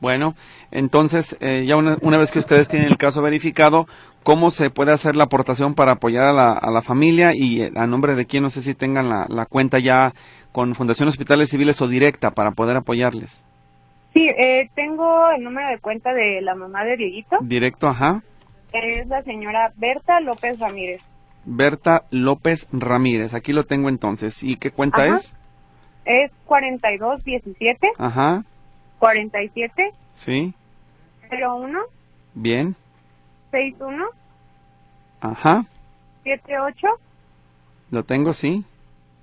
[0.00, 0.34] Bueno,
[0.70, 3.86] entonces eh, ya una, una, vez que ustedes tienen el caso verificado,
[4.22, 7.86] ¿cómo se puede hacer la aportación para apoyar a la, a la familia y a
[7.86, 8.42] nombre de quién?
[8.42, 10.12] No sé si tengan la, la cuenta ya
[10.52, 13.44] con Fundación Hospitales Civiles o directa para poder apoyarles.
[14.12, 17.38] Sí, eh, tengo el número de cuenta de la mamá de Dieguito.
[17.40, 18.22] Directo, ajá.
[18.72, 21.02] Es la señora Berta López Ramírez.
[21.44, 24.42] Berta López Ramírez, aquí lo tengo entonces.
[24.42, 25.34] ¿Y qué cuenta es?
[26.04, 27.92] Es 4217.
[27.98, 28.44] Ajá.
[28.98, 29.92] 47.
[30.12, 30.54] Sí.
[31.30, 31.78] 01.
[32.34, 32.76] Bien.
[33.50, 34.04] 61.
[35.20, 35.64] Ajá.
[36.24, 36.86] 78.
[37.90, 38.64] Lo tengo, sí.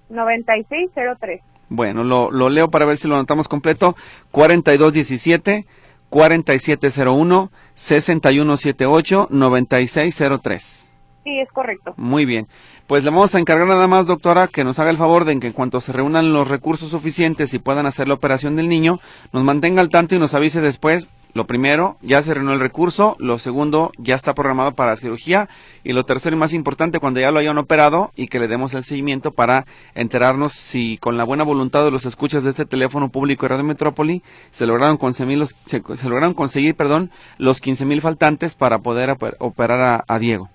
[0.10, 1.42] 9603.
[1.70, 3.96] Bueno, lo, lo leo para ver si lo anotamos completo.
[4.32, 5.66] 4217
[6.10, 10.90] 4701 6178 9603.
[11.24, 11.94] Sí, es correcto.
[11.98, 12.48] Muy bien.
[12.88, 15.48] Pues le vamos a encargar nada más, doctora, que nos haga el favor de que
[15.48, 19.00] en cuanto se reúnan los recursos suficientes y puedan hacer la operación del niño,
[19.32, 23.16] nos mantenga al tanto y nos avise después lo primero, ya se reunió el recurso.
[23.20, 25.48] Lo segundo, ya está programado para cirugía.
[25.84, 28.74] Y lo tercero y más importante, cuando ya lo hayan operado y que le demos
[28.74, 33.10] el seguimiento para enterarnos si con la buena voluntad de los escuchas de este teléfono
[33.10, 38.02] público de Radio Metrópoli se lograron conseguir los, se, lograron conseguir, perdón, los 15 mil
[38.02, 40.50] faltantes para poder operar a Diego.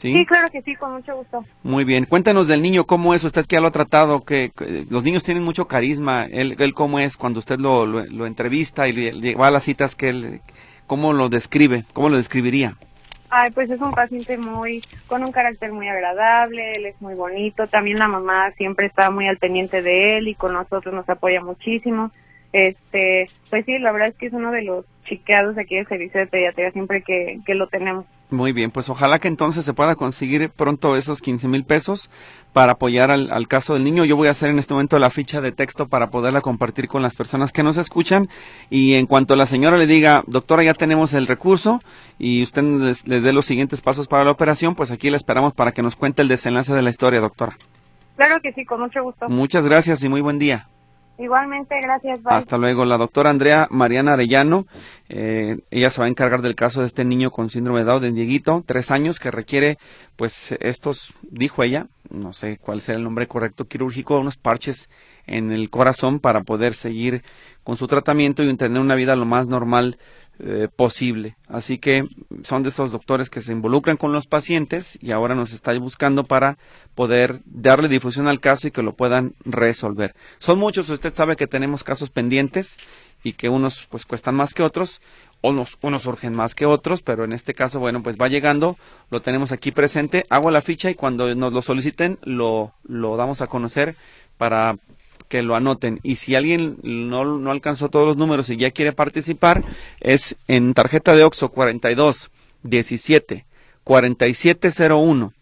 [0.00, 0.24] ¿Sí?
[0.24, 1.44] claro que sí, con mucho gusto.
[1.62, 2.06] Muy bien.
[2.06, 3.22] Cuéntanos del niño, ¿cómo es?
[3.22, 4.50] Usted que ya lo ha tratado, que,
[4.88, 6.24] los niños tienen mucho carisma.
[6.24, 9.94] Él, él ¿cómo es cuando usted lo, lo, entrevista y va a las citas?
[9.94, 10.40] que él,
[10.86, 11.84] ¿Cómo lo describe?
[11.92, 12.76] ¿Cómo lo describiría?
[13.28, 17.68] Ay, pues es un paciente muy, con un carácter muy agradable, él es muy bonito.
[17.68, 21.40] También la mamá siempre está muy al pendiente de él y con nosotros nos apoya
[21.40, 22.10] muchísimo.
[22.52, 26.18] Este, pues sí, la verdad es que es uno de los chiqueados aquí del servicio
[26.18, 28.04] de pediatría siempre que, que lo tenemos.
[28.30, 32.10] Muy bien, pues ojalá que entonces se pueda conseguir pronto esos 15 mil pesos
[32.52, 34.04] para apoyar al, caso del niño.
[34.04, 37.02] Yo voy a hacer en este momento la ficha de texto para poderla compartir con
[37.02, 38.28] las personas que nos escuchan.
[38.70, 41.80] Y en cuanto la señora le diga, doctora, ya tenemos el recurso
[42.18, 45.52] y usted les, les dé los siguientes pasos para la operación, pues aquí la esperamos
[45.52, 47.58] para que nos cuente el desenlace de la historia, doctora.
[48.16, 49.28] Claro que sí, con mucho gusto.
[49.28, 50.68] Muchas gracias y muy buen día.
[51.20, 52.20] Igualmente, gracias.
[52.24, 52.86] Hasta luego.
[52.86, 54.66] La doctora Andrea Mariana Arellano,
[55.10, 58.00] eh, ella se va a encargar del caso de este niño con síndrome de Down,
[58.00, 59.76] de Dieguito, tres años, que requiere,
[60.16, 64.88] pues, estos, dijo ella, no sé cuál será el nombre correcto, quirúrgico, unos parches
[65.26, 67.22] en el corazón para poder seguir
[67.64, 69.98] con su tratamiento y tener una vida lo más normal
[70.42, 71.36] eh, posible.
[71.48, 72.04] Así que
[72.42, 76.24] son de esos doctores que se involucran con los pacientes y ahora nos está buscando
[76.24, 76.56] para
[76.94, 80.14] poder darle difusión al caso y que lo puedan resolver.
[80.38, 82.78] Son muchos, usted sabe que tenemos casos pendientes
[83.22, 85.02] y que unos pues cuestan más que otros,
[85.42, 88.78] unos, unos surgen más que otros, pero en este caso, bueno, pues va llegando,
[89.10, 93.42] lo tenemos aquí presente, hago la ficha y cuando nos lo soliciten lo, lo damos
[93.42, 93.96] a conocer
[94.38, 94.78] para
[95.30, 96.00] que lo anoten.
[96.02, 99.64] Y si alguien no, no alcanzó todos los números y ya quiere participar,
[100.00, 102.30] es en tarjeta de OXO 42
[102.64, 103.46] 17
[103.84, 105.32] 4701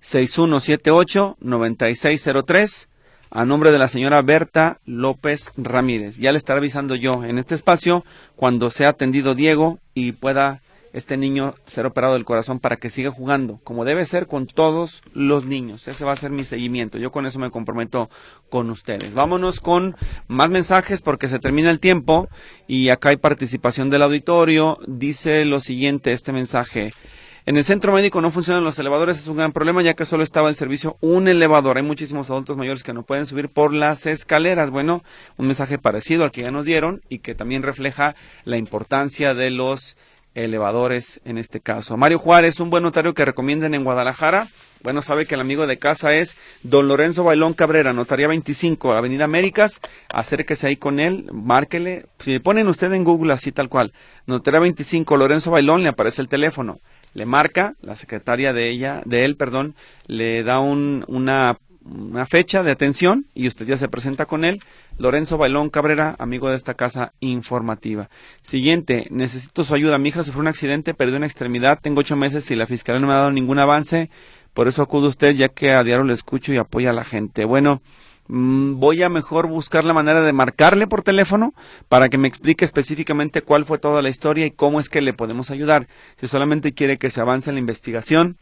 [0.00, 2.88] 6178 9603
[3.30, 6.18] a nombre de la señora Berta López Ramírez.
[6.18, 8.04] Ya le estaré avisando yo en este espacio
[8.36, 10.62] cuando sea atendido Diego y pueda
[10.96, 15.02] este niño ser operado del corazón para que siga jugando, como debe ser con todos
[15.12, 15.86] los niños.
[15.88, 16.96] Ese va a ser mi seguimiento.
[16.96, 18.08] Yo con eso me comprometo
[18.48, 19.14] con ustedes.
[19.14, 19.94] Vámonos con
[20.26, 22.28] más mensajes porque se termina el tiempo
[22.66, 24.78] y acá hay participación del auditorio.
[24.86, 26.92] Dice lo siguiente este mensaje.
[27.44, 30.24] En el centro médico no funcionan los elevadores, es un gran problema ya que solo
[30.24, 31.76] estaba en servicio un elevador.
[31.76, 34.70] Hay muchísimos adultos mayores que no pueden subir por las escaleras.
[34.70, 35.04] Bueno,
[35.36, 39.50] un mensaje parecido al que ya nos dieron y que también refleja la importancia de
[39.50, 39.96] los
[40.36, 41.96] elevadores en este caso.
[41.96, 44.48] Mario Juárez, un buen notario que recomienden en Guadalajara.
[44.82, 49.24] Bueno, sabe que el amigo de casa es don Lorenzo Bailón Cabrera, notaría 25, Avenida
[49.24, 49.80] Américas.
[50.12, 52.04] Acérquese ahí con él, márquele.
[52.18, 53.94] Si ponen usted en Google así tal cual,
[54.26, 56.80] notaría 25, Lorenzo Bailón, le aparece el teléfono.
[57.14, 59.74] Le marca, la secretaria de ella, de él, perdón,
[60.06, 61.58] le da un, una
[61.90, 64.60] una fecha de atención y usted ya se presenta con él.
[64.98, 68.08] Lorenzo Bailón Cabrera, amigo de esta casa informativa.
[68.42, 69.98] Siguiente, necesito su ayuda.
[69.98, 73.06] Mi hija sufrió un accidente, perdió una extremidad, tengo ocho meses y la fiscalía no
[73.06, 74.10] me ha dado ningún avance.
[74.54, 77.04] Por eso acudo a usted, ya que a diario le escucho y apoya a la
[77.04, 77.44] gente.
[77.44, 77.82] Bueno,
[78.28, 81.52] mm, voy a mejor buscar la manera de marcarle por teléfono
[81.90, 85.12] para que me explique específicamente cuál fue toda la historia y cómo es que le
[85.12, 85.88] podemos ayudar.
[86.16, 88.38] Si solamente quiere que se avance la investigación,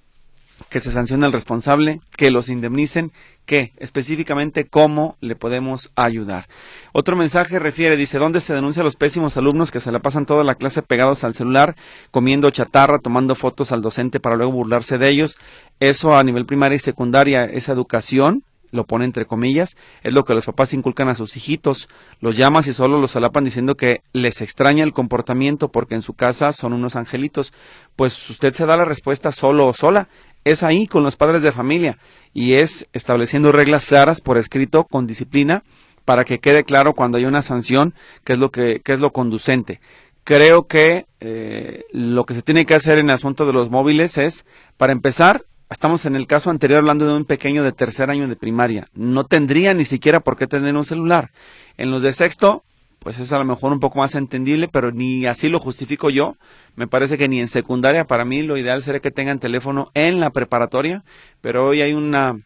[0.69, 3.13] que se sancione al responsable, que los indemnicen,
[3.47, 6.49] que específicamente cómo le podemos ayudar.
[6.93, 10.27] Otro mensaje refiere, dice, ¿dónde se denuncia a los pésimos alumnos que se la pasan
[10.27, 11.77] toda la clase pegados al celular,
[12.11, 15.37] comiendo chatarra, tomando fotos al docente para luego burlarse de ellos?
[15.81, 20.35] Eso a nivel primaria y secundaria, esa educación, lo pone entre comillas, es lo que
[20.35, 21.89] los papás inculcan a sus hijitos,
[22.21, 26.15] los llamas y solo los alapan diciendo que les extraña el comportamiento porque en su
[26.15, 27.53] casa son unos angelitos.
[27.97, 30.09] Pues usted se da la respuesta solo o sola,
[30.45, 31.99] es ahí con los padres de familia
[32.33, 35.65] y es estableciendo reglas claras por escrito con disciplina
[36.05, 39.13] para que quede claro cuando hay una sanción qué es lo que qué es lo
[39.13, 39.81] conducente.
[40.25, 44.17] Creo que eh, lo que se tiene que hacer en el asunto de los móviles
[44.17, 44.47] es,
[44.79, 48.37] para empezar, estamos en el caso anterior hablando de un pequeño de tercer año de
[48.37, 48.89] primaria.
[48.95, 51.31] No tendría ni siquiera por qué tener un celular.
[51.77, 52.65] En los de sexto,
[53.05, 56.37] pues es a lo mejor un poco más entendible, pero ni así lo justifico yo.
[56.75, 60.21] Me parece que ni en secundaria, para mí lo ideal sería que tengan teléfono en
[60.21, 61.05] la preparatoria,
[61.43, 62.41] pero hoy hay una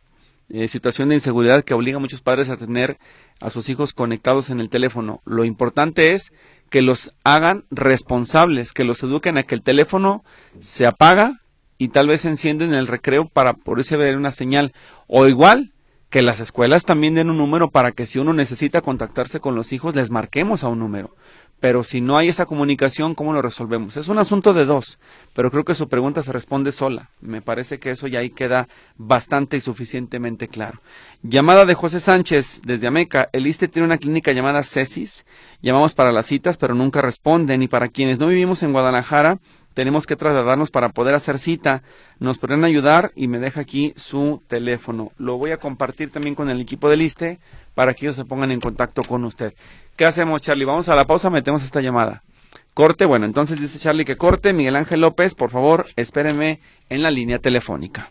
[0.50, 2.98] eh, situación de inseguridad que obliga a muchos padres a tener
[3.40, 5.22] a sus hijos conectados en el teléfono.
[5.24, 6.32] Lo importante es
[6.70, 10.24] que los hagan responsables, que los eduquen a que el teléfono
[10.58, 11.40] se apaga
[11.78, 14.72] y tal vez se enciende en el recreo para poderse ver una señal.
[15.06, 15.72] O igual,
[16.10, 19.72] que las escuelas también den un número para que si uno necesita contactarse con los
[19.72, 21.14] hijos, les marquemos a un número.
[21.60, 23.96] Pero si no hay esa comunicación, ¿cómo lo resolvemos?
[23.96, 25.00] Es un asunto de dos,
[25.34, 27.10] pero creo que su pregunta se responde sola.
[27.20, 30.80] Me parece que eso ya ahí queda bastante y suficientemente claro.
[31.22, 33.28] Llamada de José Sánchez desde Ameca.
[33.32, 35.26] El ISTE tiene una clínica llamada CESIS.
[35.60, 37.60] Llamamos para las citas, pero nunca responden.
[37.60, 39.40] Y para quienes no vivimos en Guadalajara,
[39.78, 41.84] tenemos que trasladarnos para poder hacer cita.
[42.18, 45.12] Nos podrían ayudar y me deja aquí su teléfono.
[45.18, 47.38] Lo voy a compartir también con el equipo del ISTE
[47.76, 49.54] para que ellos se pongan en contacto con usted.
[49.94, 50.64] ¿Qué hacemos, Charlie?
[50.64, 52.24] Vamos a la pausa, metemos esta llamada.
[52.74, 54.52] Corte, bueno, entonces dice Charlie que corte.
[54.52, 58.10] Miguel Ángel López, por favor, espérenme en la línea telefónica.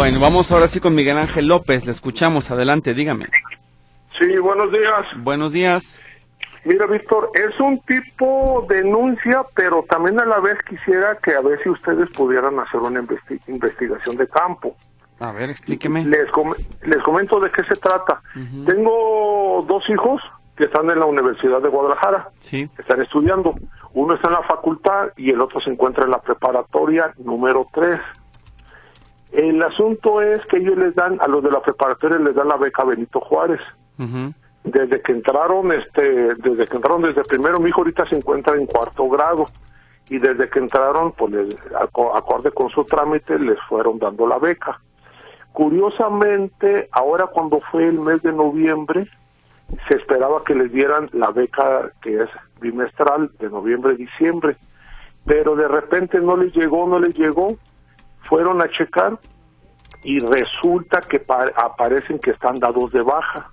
[0.00, 3.26] Bueno, vamos ahora sí con Miguel Ángel López, le escuchamos, adelante, dígame.
[4.18, 5.06] Sí, buenos días.
[5.18, 6.00] Buenos días.
[6.64, 11.62] Mira, Víctor, es un tipo denuncia, pero también a la vez quisiera que a ver
[11.62, 13.04] si ustedes pudieran hacer una
[13.46, 14.74] investigación de campo.
[15.18, 16.06] A ver, explíqueme.
[16.06, 16.28] Les,
[16.84, 18.22] les comento de qué se trata.
[18.64, 20.22] Tengo dos hijos
[20.56, 22.30] que están en la Universidad de Guadalajara.
[22.38, 22.70] Sí.
[22.78, 23.54] Están estudiando.
[23.92, 28.00] Uno está en la facultad y el otro se encuentra en la preparatoria número 3.
[29.32, 32.56] El asunto es que ellos les dan, a los de la preparatoria les dan la
[32.56, 33.60] beca Benito Juárez.
[34.64, 38.66] Desde que entraron, este, desde que entraron desde primero, mi hijo ahorita se encuentra en
[38.66, 39.46] cuarto grado.
[40.08, 44.80] Y desde que entraron, pues les, acorde con su trámite, les fueron dando la beca.
[45.52, 49.08] Curiosamente, ahora cuando fue el mes de noviembre,
[49.88, 52.28] se esperaba que les dieran la beca que es
[52.60, 54.56] bimestral de noviembre a diciembre,
[55.24, 57.48] pero de repente no les llegó, no les llegó,
[58.22, 59.18] fueron a checar
[60.02, 61.22] y resulta que
[61.56, 63.50] aparecen que están dados de baja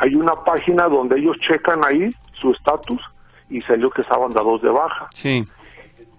[0.00, 3.02] hay una página donde ellos checan ahí su estatus
[3.48, 5.08] y salió que estaban dados de baja.
[5.12, 5.44] Sí.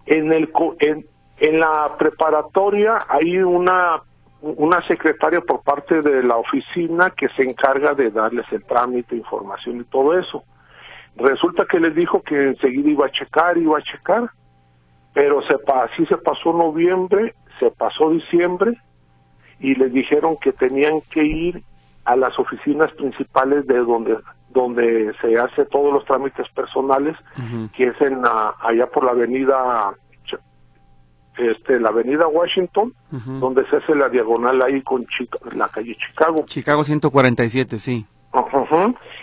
[0.06, 1.06] En el en,
[1.38, 4.02] en la preparatoria hay una
[4.41, 9.82] una secretaria por parte de la oficina que se encarga de darles el trámite, información
[9.82, 10.43] y todo eso.
[11.16, 14.30] Resulta que les dijo que enseguida iba a checar, iba a checar,
[15.14, 18.74] pero se así se pasó noviembre, se pasó diciembre
[19.62, 21.64] y les dijeron que tenían que ir
[22.03, 24.18] a las oficinas principales de donde
[24.49, 27.16] donde se hace todos los trámites personales,
[27.74, 29.93] que es en allá por la avenida
[31.38, 32.93] este la avenida Washington,
[33.39, 35.05] donde se hace la diagonal ahí con
[35.53, 36.43] la calle Chicago.
[36.47, 38.05] Chicago 147, sí.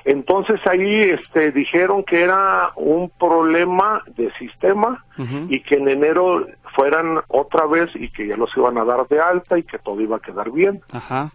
[0.08, 5.04] Entonces ahí este dijeron que era un problema de sistema
[5.50, 9.20] y que en enero fueran otra vez y que ya los iban a dar de
[9.20, 10.80] alta y que todo iba a quedar bien.
[10.94, 11.30] Ajá.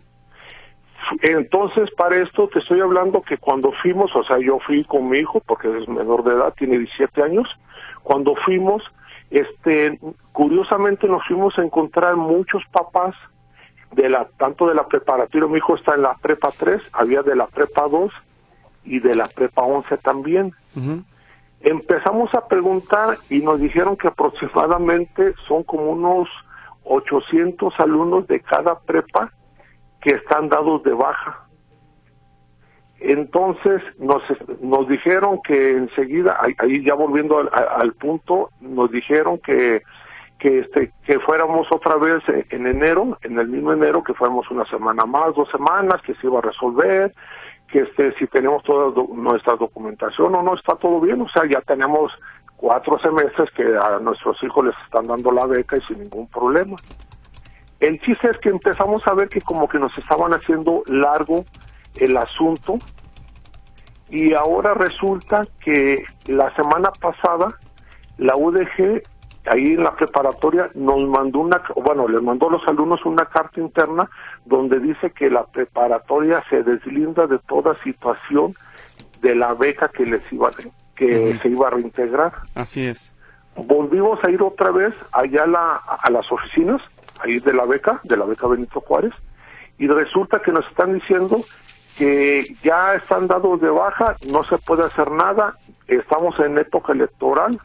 [1.21, 5.19] Entonces, para esto te estoy hablando que cuando fuimos, o sea, yo fui con mi
[5.19, 7.47] hijo, porque es menor de edad, tiene 17 años,
[8.01, 8.82] cuando fuimos,
[9.30, 9.99] este,
[10.32, 13.13] curiosamente nos fuimos a encontrar muchos papás
[13.91, 17.36] de la, tanto de la preparatoria, mi hijo está en la prepa 3, había de
[17.36, 18.11] la prepa 2
[18.86, 20.53] y de la prepa 11 también.
[21.61, 26.27] Empezamos a preguntar y nos dijeron que aproximadamente son como unos
[26.84, 29.31] 800 alumnos de cada prepa
[30.01, 31.43] que están dados de baja.
[32.99, 34.23] Entonces nos,
[34.61, 39.81] nos dijeron que enseguida, ahí ya volviendo al, punto, nos dijeron que
[40.39, 44.65] que este que fuéramos otra vez en enero, en el mismo enero, que fuéramos una
[44.65, 47.13] semana más, dos semanas, que se iba a resolver,
[47.68, 51.61] que este si tenemos toda nuestra documentación o no está todo bien, o sea, ya
[51.61, 52.11] tenemos
[52.57, 56.78] cuatro semestres que a nuestros hijos les están dando la beca y sin ningún problema.
[57.80, 61.43] El chiste es que empezamos a ver que como que nos estaban haciendo largo
[61.95, 62.78] el asunto
[64.09, 67.57] y ahora resulta que la semana pasada
[68.18, 69.01] la UDG
[69.45, 73.59] ahí en la preparatoria nos mandó una, bueno, les mandó a los alumnos una carta
[73.59, 74.09] interna
[74.45, 78.55] donde dice que la preparatoria se deslinda de toda situación
[79.21, 80.51] de la beca que les iba
[80.95, 82.33] que se iba a reintegrar.
[82.55, 83.13] Así es.
[83.55, 86.81] Volvimos a ir otra vez allá la, a las oficinas
[87.19, 89.13] ahí de la beca, de la beca Benito Juárez,
[89.77, 91.41] y resulta que nos están diciendo
[91.97, 95.55] que ya están dados de baja, no se puede hacer nada,
[95.87, 97.59] estamos en época electoral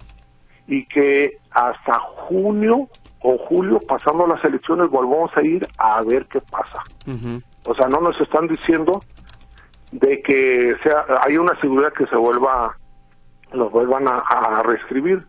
[0.68, 2.88] y que hasta junio
[3.20, 6.84] o julio, pasando las elecciones, volvamos a ir a ver qué pasa.
[7.64, 9.00] O sea, no nos están diciendo
[9.90, 12.76] de que sea hay una seguridad que se vuelva,
[13.52, 15.26] los vuelvan a reescribir.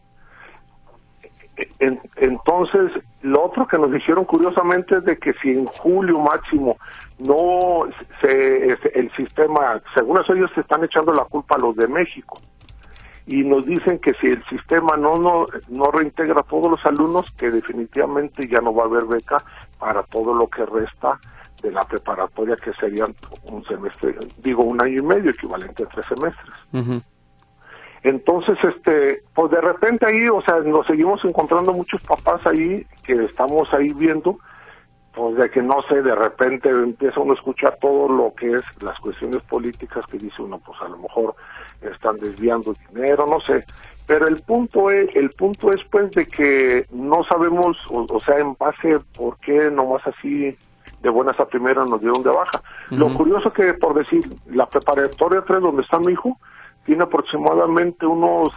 [1.80, 6.78] Entonces, lo otro que nos dijeron curiosamente es de que si en julio máximo
[7.18, 7.84] no
[8.22, 12.40] se, el sistema, según eso ellos se están echando la culpa a los de México
[13.30, 17.28] y nos dicen que si el sistema no no no reintegra a todos los alumnos
[17.38, 19.38] que definitivamente ya no va a haber beca
[19.78, 21.20] para todo lo que resta
[21.62, 23.14] de la preparatoria que serían
[23.44, 27.04] un semestre digo un año y medio equivalente a tres semestres.
[28.02, 33.14] Entonces, este, pues de repente ahí, o sea, nos seguimos encontrando muchos papás ahí que
[33.26, 34.40] estamos ahí viendo,
[35.14, 38.64] pues de que no sé, de repente empieza uno a escuchar todo lo que es
[38.82, 41.36] las cuestiones políticas que dice uno, pues a lo mejor
[41.82, 43.66] están desviando dinero, no sé.
[44.06, 48.56] Pero el punto es, el punto es pues de que no sabemos, o, sea, en
[48.60, 50.56] base por qué nomás así
[51.02, 52.62] de buenas a primeras nos dieron de baja.
[52.90, 56.38] Lo curioso que, por decir, la preparatoria 3 donde está mi hijo,
[56.86, 58.50] tiene aproximadamente unos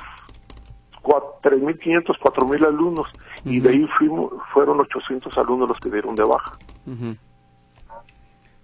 [1.03, 3.07] 3.500, 4.000 alumnos
[3.45, 6.57] y de ahí fuimos, fueron 800 alumnos los que dieron de baja.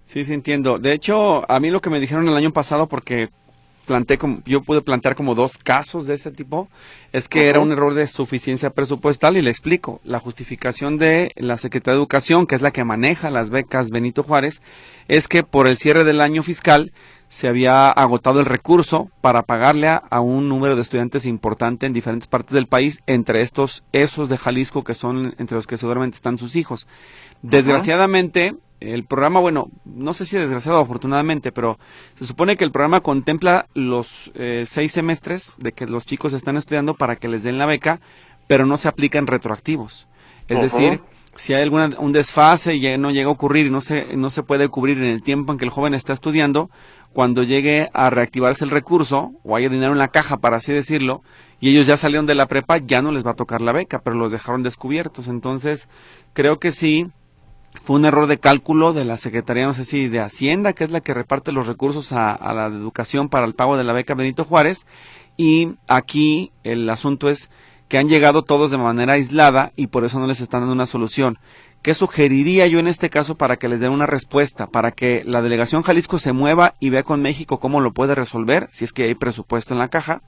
[0.05, 0.79] Sí, sí entiendo.
[0.79, 3.29] De hecho, a mí lo que me dijeron el año pasado, porque
[3.89, 6.69] planteé como, yo pude plantear como dos casos de ese tipo,
[7.11, 9.99] es que era un error de suficiencia presupuestal y le explico.
[10.03, 14.21] La justificación de la Secretaría de Educación, que es la que maneja las becas Benito
[14.21, 14.61] Juárez,
[15.07, 16.91] es que por el cierre del año fiscal
[17.29, 22.27] se había agotado el recurso para pagarle a, un número de estudiantes importante en diferentes
[22.27, 26.37] partes del país, entre estos esos de Jalisco que son entre los que seguramente están
[26.37, 26.85] sus hijos.
[27.41, 31.77] Desgraciadamente, el programa, bueno, no sé si desgraciado o afortunadamente, pero
[32.15, 36.57] se supone que el programa contempla los eh, seis semestres de que los chicos están
[36.57, 37.99] estudiando para que les den la beca,
[38.47, 40.07] pero no se aplican retroactivos.
[40.47, 41.01] Es decir,
[41.35, 44.43] si hay algún un desfase y no llega a ocurrir y no se, no se
[44.43, 46.69] puede cubrir en el tiempo en que el joven está estudiando,
[47.13, 51.21] cuando llegue a reactivarse el recurso o haya dinero en la caja, para así decirlo,
[51.59, 53.99] y ellos ya salieron de la prepa, ya no les va a tocar la beca,
[53.99, 55.27] pero los dejaron descubiertos.
[55.27, 55.89] Entonces,
[56.33, 57.11] creo que sí,
[57.89, 60.91] fue un error de cálculo de la Secretaría, no sé si de Hacienda, que es
[60.91, 64.45] la que reparte los recursos a, la educación para el pago de la beca Benito
[64.45, 64.85] Juárez,
[65.37, 67.49] y aquí el asunto es
[67.87, 70.85] que han llegado todos de manera aislada y por eso no les están dando una
[70.85, 71.39] solución.
[71.81, 74.67] ¿Qué sugeriría yo en este caso para que les den una respuesta?
[74.67, 78.69] Para que la delegación Jalisco se mueva y vea con México cómo lo puede resolver,
[78.71, 80.21] si es que hay presupuesto en la caja.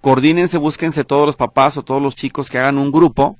[0.00, 3.36] Coordínense, búsquense todos los papás o todos los chicos que hagan un grupo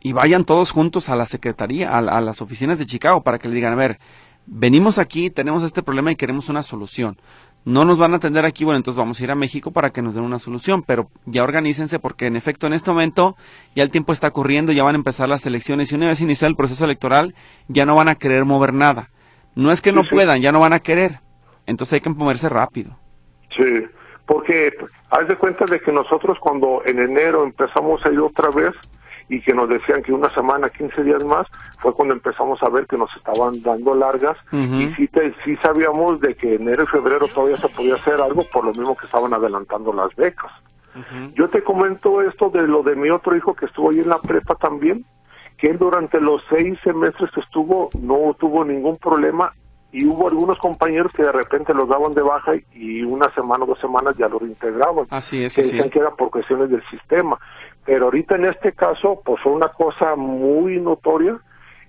[0.00, 3.48] y vayan todos juntos a la secretaría, a, a las oficinas de Chicago para que
[3.48, 3.98] le digan, a ver,
[4.46, 7.18] venimos aquí, tenemos este problema y queremos una solución
[7.66, 10.00] no nos van a atender aquí, bueno, entonces vamos a ir a México para que
[10.00, 13.36] nos den una solución, pero ya organícense porque en efecto en este momento
[13.74, 16.48] ya el tiempo está corriendo, ya van a empezar las elecciones y una vez iniciado
[16.48, 17.34] el proceso electoral
[17.66, 19.10] ya no van a querer mover nada.
[19.56, 21.18] No es que no puedan, ya no van a querer.
[21.66, 22.96] Entonces hay que moverse rápido.
[23.56, 23.82] Sí,
[24.26, 24.72] porque
[25.10, 28.74] haz de cuenta de que nosotros cuando en enero empezamos a ir otra vez,
[29.28, 31.46] y que nos decían que una semana, 15 días más,
[31.78, 36.20] fue cuando empezamos a ver que nos estaban dando largas y sí, te, sí sabíamos
[36.20, 39.34] de que enero y febrero todavía se podía hacer algo por lo mismo que estaban
[39.34, 40.52] adelantando las becas.
[41.34, 44.18] Yo te comento esto de lo de mi otro hijo que estuvo ahí en la
[44.18, 45.04] prepa también,
[45.58, 49.52] que él durante los seis semestres que estuvo no tuvo ningún problema
[49.92, 53.66] y hubo algunos compañeros que de repente los daban de baja y una semana o
[53.66, 55.06] dos semanas ya lo reintegraban.
[55.10, 57.38] Así es, que decían que era por cuestiones del sistema.
[57.86, 61.38] Pero ahorita en este caso, pues fue una cosa muy notoria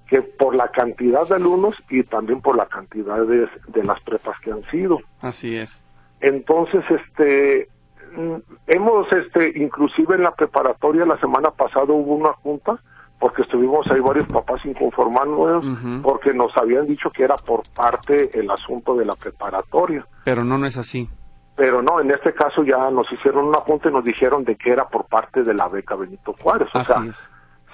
[0.08, 3.50] que por la cantidad de alumnos y también por la cantidad de,
[3.84, 5.00] las prepas que han sido.
[5.20, 5.84] Así es.
[6.22, 7.68] Entonces, este,
[8.16, 8.36] mm,
[8.68, 12.80] hemos, este, inclusive en la preparatoria la semana pasada hubo una junta
[13.20, 15.66] porque estuvimos ahí varios papás inconformándonos
[16.04, 20.06] porque nos habían dicho que era por parte el asunto de la preparatoria.
[20.24, 21.10] Pero no, no es así
[21.58, 24.72] pero no, en este caso ya nos hicieron una apunte y nos dijeron de que
[24.72, 26.70] era por parte de la beca Benito Juárez.
[26.72, 27.02] O sea,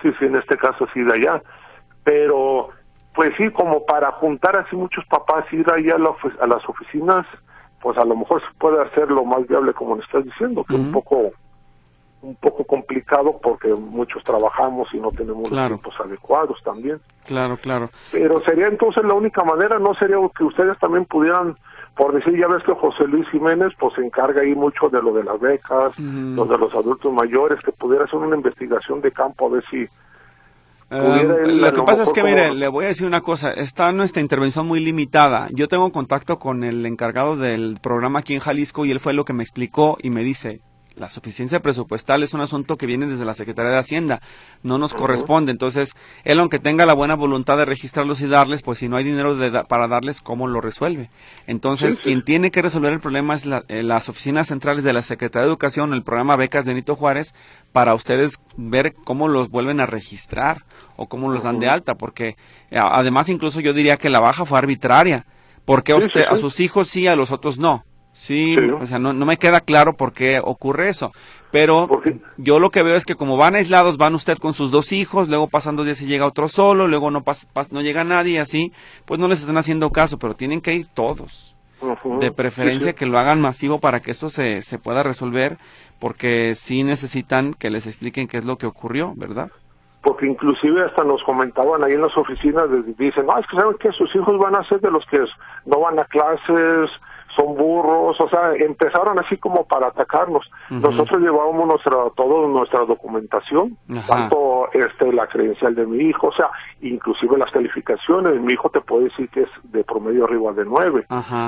[0.02, 1.44] sí, sí, en este caso sí de allá.
[2.06, 2.70] Pero,
[3.14, 7.28] pues sí, como para juntar así muchos papás, ir ahí a, a las oficinas,
[7.82, 10.76] pues a lo mejor se puede hacer lo más viable como le estás diciendo, que
[10.76, 11.34] es un poco
[12.22, 17.02] un poco complicado porque muchos trabajamos y no tenemos los tiempos adecuados también.
[17.26, 17.90] Claro, claro.
[18.14, 21.58] Pero sería entonces la única manera, ¿no sería que ustedes también pudieran
[21.96, 25.14] por decir, ya ves que José Luis Jiménez pues se encarga ahí mucho de lo
[25.14, 29.48] de las becas, lo de los adultos mayores, que pudiera hacer una investigación de campo
[29.48, 29.88] a ver si...
[30.90, 34.22] Eh, lo que pasa es que, mire, le voy a decir una cosa, está nuestra
[34.22, 35.48] intervención muy limitada.
[35.52, 39.26] Yo tengo contacto con el encargado del programa aquí en Jalisco y él fue lo
[39.26, 40.62] que me explicó y me dice,
[40.96, 44.22] la suficiencia presupuestal es un asunto que viene desde la Secretaría de Hacienda,
[44.62, 45.52] no nos corresponde.
[45.52, 49.04] Entonces, él aunque tenga la buena voluntad de registrarlos y darles, pues si no hay
[49.04, 49.38] dinero
[49.68, 51.10] para darles, ¿cómo lo resuelve?
[51.48, 55.46] Entonces, quien tiene que resolver el problema es eh, las oficinas centrales de la Secretaría
[55.46, 57.34] de Educación, el programa Becas de Nito Juárez,
[57.72, 60.66] para ustedes ver cómo los vuelven a registrar
[60.96, 62.38] o cómo los dan de alta, porque
[62.70, 65.26] eh, además incluso yo diría que la baja fue arbitraria,
[65.66, 67.84] porque a, usted, a sus hijos sí, a los otros no.
[68.14, 71.12] Sí, o sea, no, no me queda claro por qué ocurre eso.
[71.52, 71.88] Pero
[72.38, 75.30] yo lo que veo es que como van aislados, van usted con sus dos hijos,
[75.30, 78.72] luego pasan dos días y llega otro solo, luego no, pas, no llega nadie, así,
[79.06, 81.56] pues no les están haciendo caso, pero tienen que ir todos.
[82.20, 85.58] De preferencia que lo hagan masivo para que esto se, se pueda resolver,
[86.00, 89.52] porque sí necesitan que les expliquen qué es lo que ocurrió, ¿verdad?
[90.04, 92.66] porque inclusive hasta nos comentaban ahí en las oficinas,
[92.98, 95.18] dicen, no, es que saben que sus hijos van a ser de los que
[95.66, 96.90] no van a clases,
[97.36, 100.50] son burros, o sea, empezaron así como para atacarnos.
[100.70, 103.78] Nosotros llevábamos nuestra, toda nuestra documentación,
[104.08, 106.50] tanto este, la credencial de mi hijo, o sea,
[106.82, 111.06] inclusive las calificaciones, mi hijo te puede decir que es de promedio arriba de nueve.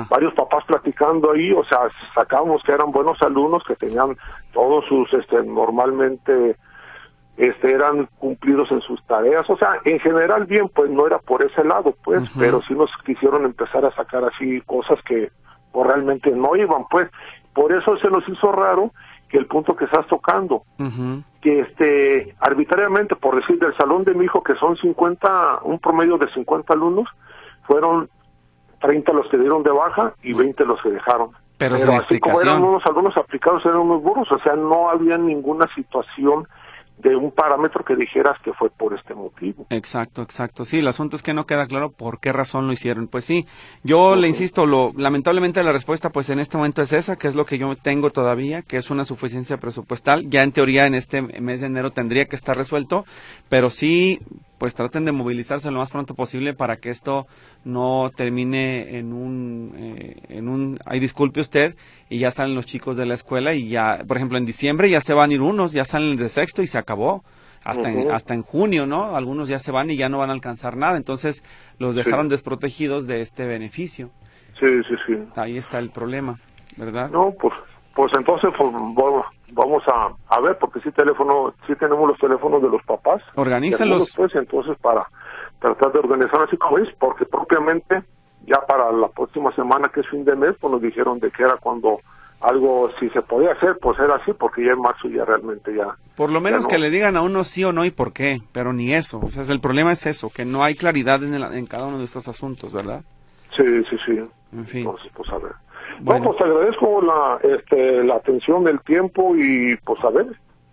[0.08, 1.80] Varios papás platicando ahí, o sea,
[2.14, 4.16] sacamos que eran buenos alumnos, que tenían
[4.52, 6.56] todos sus, este, normalmente,
[7.36, 11.42] este eran cumplidos en sus tareas, o sea, en general bien, pues no era por
[11.42, 15.30] ese lado, pues, pero sí nos quisieron empezar a sacar así cosas que
[15.76, 17.08] o realmente no iban, pues.
[17.52, 18.92] Por eso se nos hizo raro
[19.28, 20.62] que el punto que estás tocando,
[21.40, 26.16] que este arbitrariamente, por decir, del salón de mi hijo, que son 50, un promedio
[26.18, 27.08] de 50 alumnos,
[27.66, 28.08] fueron
[28.80, 31.30] 30 los que dieron de baja y 20 los que dejaron.
[31.58, 35.66] Pero, así como eran unos alumnos aplicados, eran unos burros, o sea, no había ninguna
[35.74, 36.46] situación
[36.98, 39.66] de un parámetro que dijeras que fue por este motivo.
[39.70, 40.64] Exacto, exacto.
[40.64, 43.08] Sí, el asunto es que no queda claro por qué razón lo hicieron.
[43.08, 43.46] Pues sí,
[43.82, 47.34] yo le insisto, lo, lamentablemente la respuesta pues en este momento es esa, que es
[47.34, 50.28] lo que yo tengo todavía, que es una suficiencia presupuestal.
[50.30, 53.04] Ya en teoría en este mes de enero tendría que estar resuelto,
[53.48, 54.20] pero sí
[54.58, 57.26] pues traten de movilizarse lo más pronto posible para que esto
[57.64, 61.76] no termine en un, eh, en un, ay disculpe usted,
[62.08, 65.00] y ya salen los chicos de la escuela y ya, por ejemplo, en diciembre ya
[65.00, 67.24] se van a ir unos, ya salen de sexto y se acabó.
[67.64, 69.16] Hasta, en, hasta en junio, ¿no?
[69.16, 71.42] Algunos ya se van y ya no van a alcanzar nada, entonces
[71.80, 74.12] los dejaron desprotegidos de este beneficio.
[74.60, 75.14] Sí, sí, sí.
[75.34, 76.38] Ahí está el problema,
[76.76, 77.10] ¿verdad?
[77.10, 77.52] No, pues,
[77.96, 78.70] pues entonces pues,
[79.52, 83.22] vamos a, a ver, porque sí teléfono, sí tenemos los teléfonos de los papás.
[83.34, 84.14] Organízalos.
[84.14, 85.08] Pues entonces para
[85.58, 88.02] tratar de organizar así como es, porque propiamente
[88.46, 91.42] ya para la próxima semana que es fin de mes, pues nos dijeron de que
[91.42, 91.98] era cuando
[92.42, 95.96] algo, si se podía hacer, pues era así, porque ya en marzo ya realmente ya...
[96.16, 98.74] Por lo menos que le digan a uno sí o no y por qué, pero
[98.74, 99.20] ni eso.
[99.20, 102.04] O sea, el problema es eso, que no hay claridad en, en cada uno de
[102.04, 103.02] estos asuntos, ¿verdad?
[103.56, 104.20] Sí, sí, sí.
[104.52, 104.80] En fin.
[104.82, 105.52] Entonces, pues a ver.
[106.00, 110.26] Bueno, pues agradezco la, este, la atención del tiempo y pues a ver,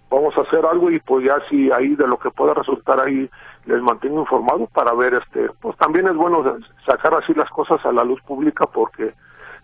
[0.09, 3.29] vamos a hacer algo y pues ya si ahí de lo que pueda resultar ahí
[3.65, 6.43] les mantengo informados para ver este, pues también es bueno
[6.85, 9.13] sacar así las cosas a la luz pública porque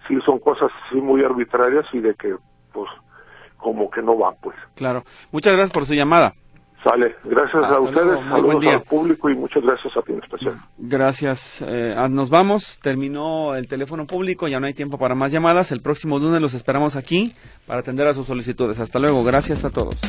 [0.07, 2.36] sí son cosas así muy arbitrarias y de que
[2.74, 2.89] pues
[3.57, 4.55] como que no van pues.
[4.76, 5.03] Claro.
[5.32, 6.34] Muchas gracias por su llamada.
[6.84, 7.16] Sale.
[7.26, 10.56] Gracias a ustedes, saludos al público y muchas gracias a ti en especial.
[10.78, 11.62] Gracias.
[11.68, 12.80] Eh, ah, nos vamos.
[12.82, 15.72] Terminó el teléfono público, ya no hay tiempo para más llamadas.
[15.74, 17.34] El próximo lunes los esperamos aquí
[17.68, 18.80] para atender a sus solicitudes.
[18.80, 19.24] Hasta luego.
[19.24, 20.00] Gracias a todos.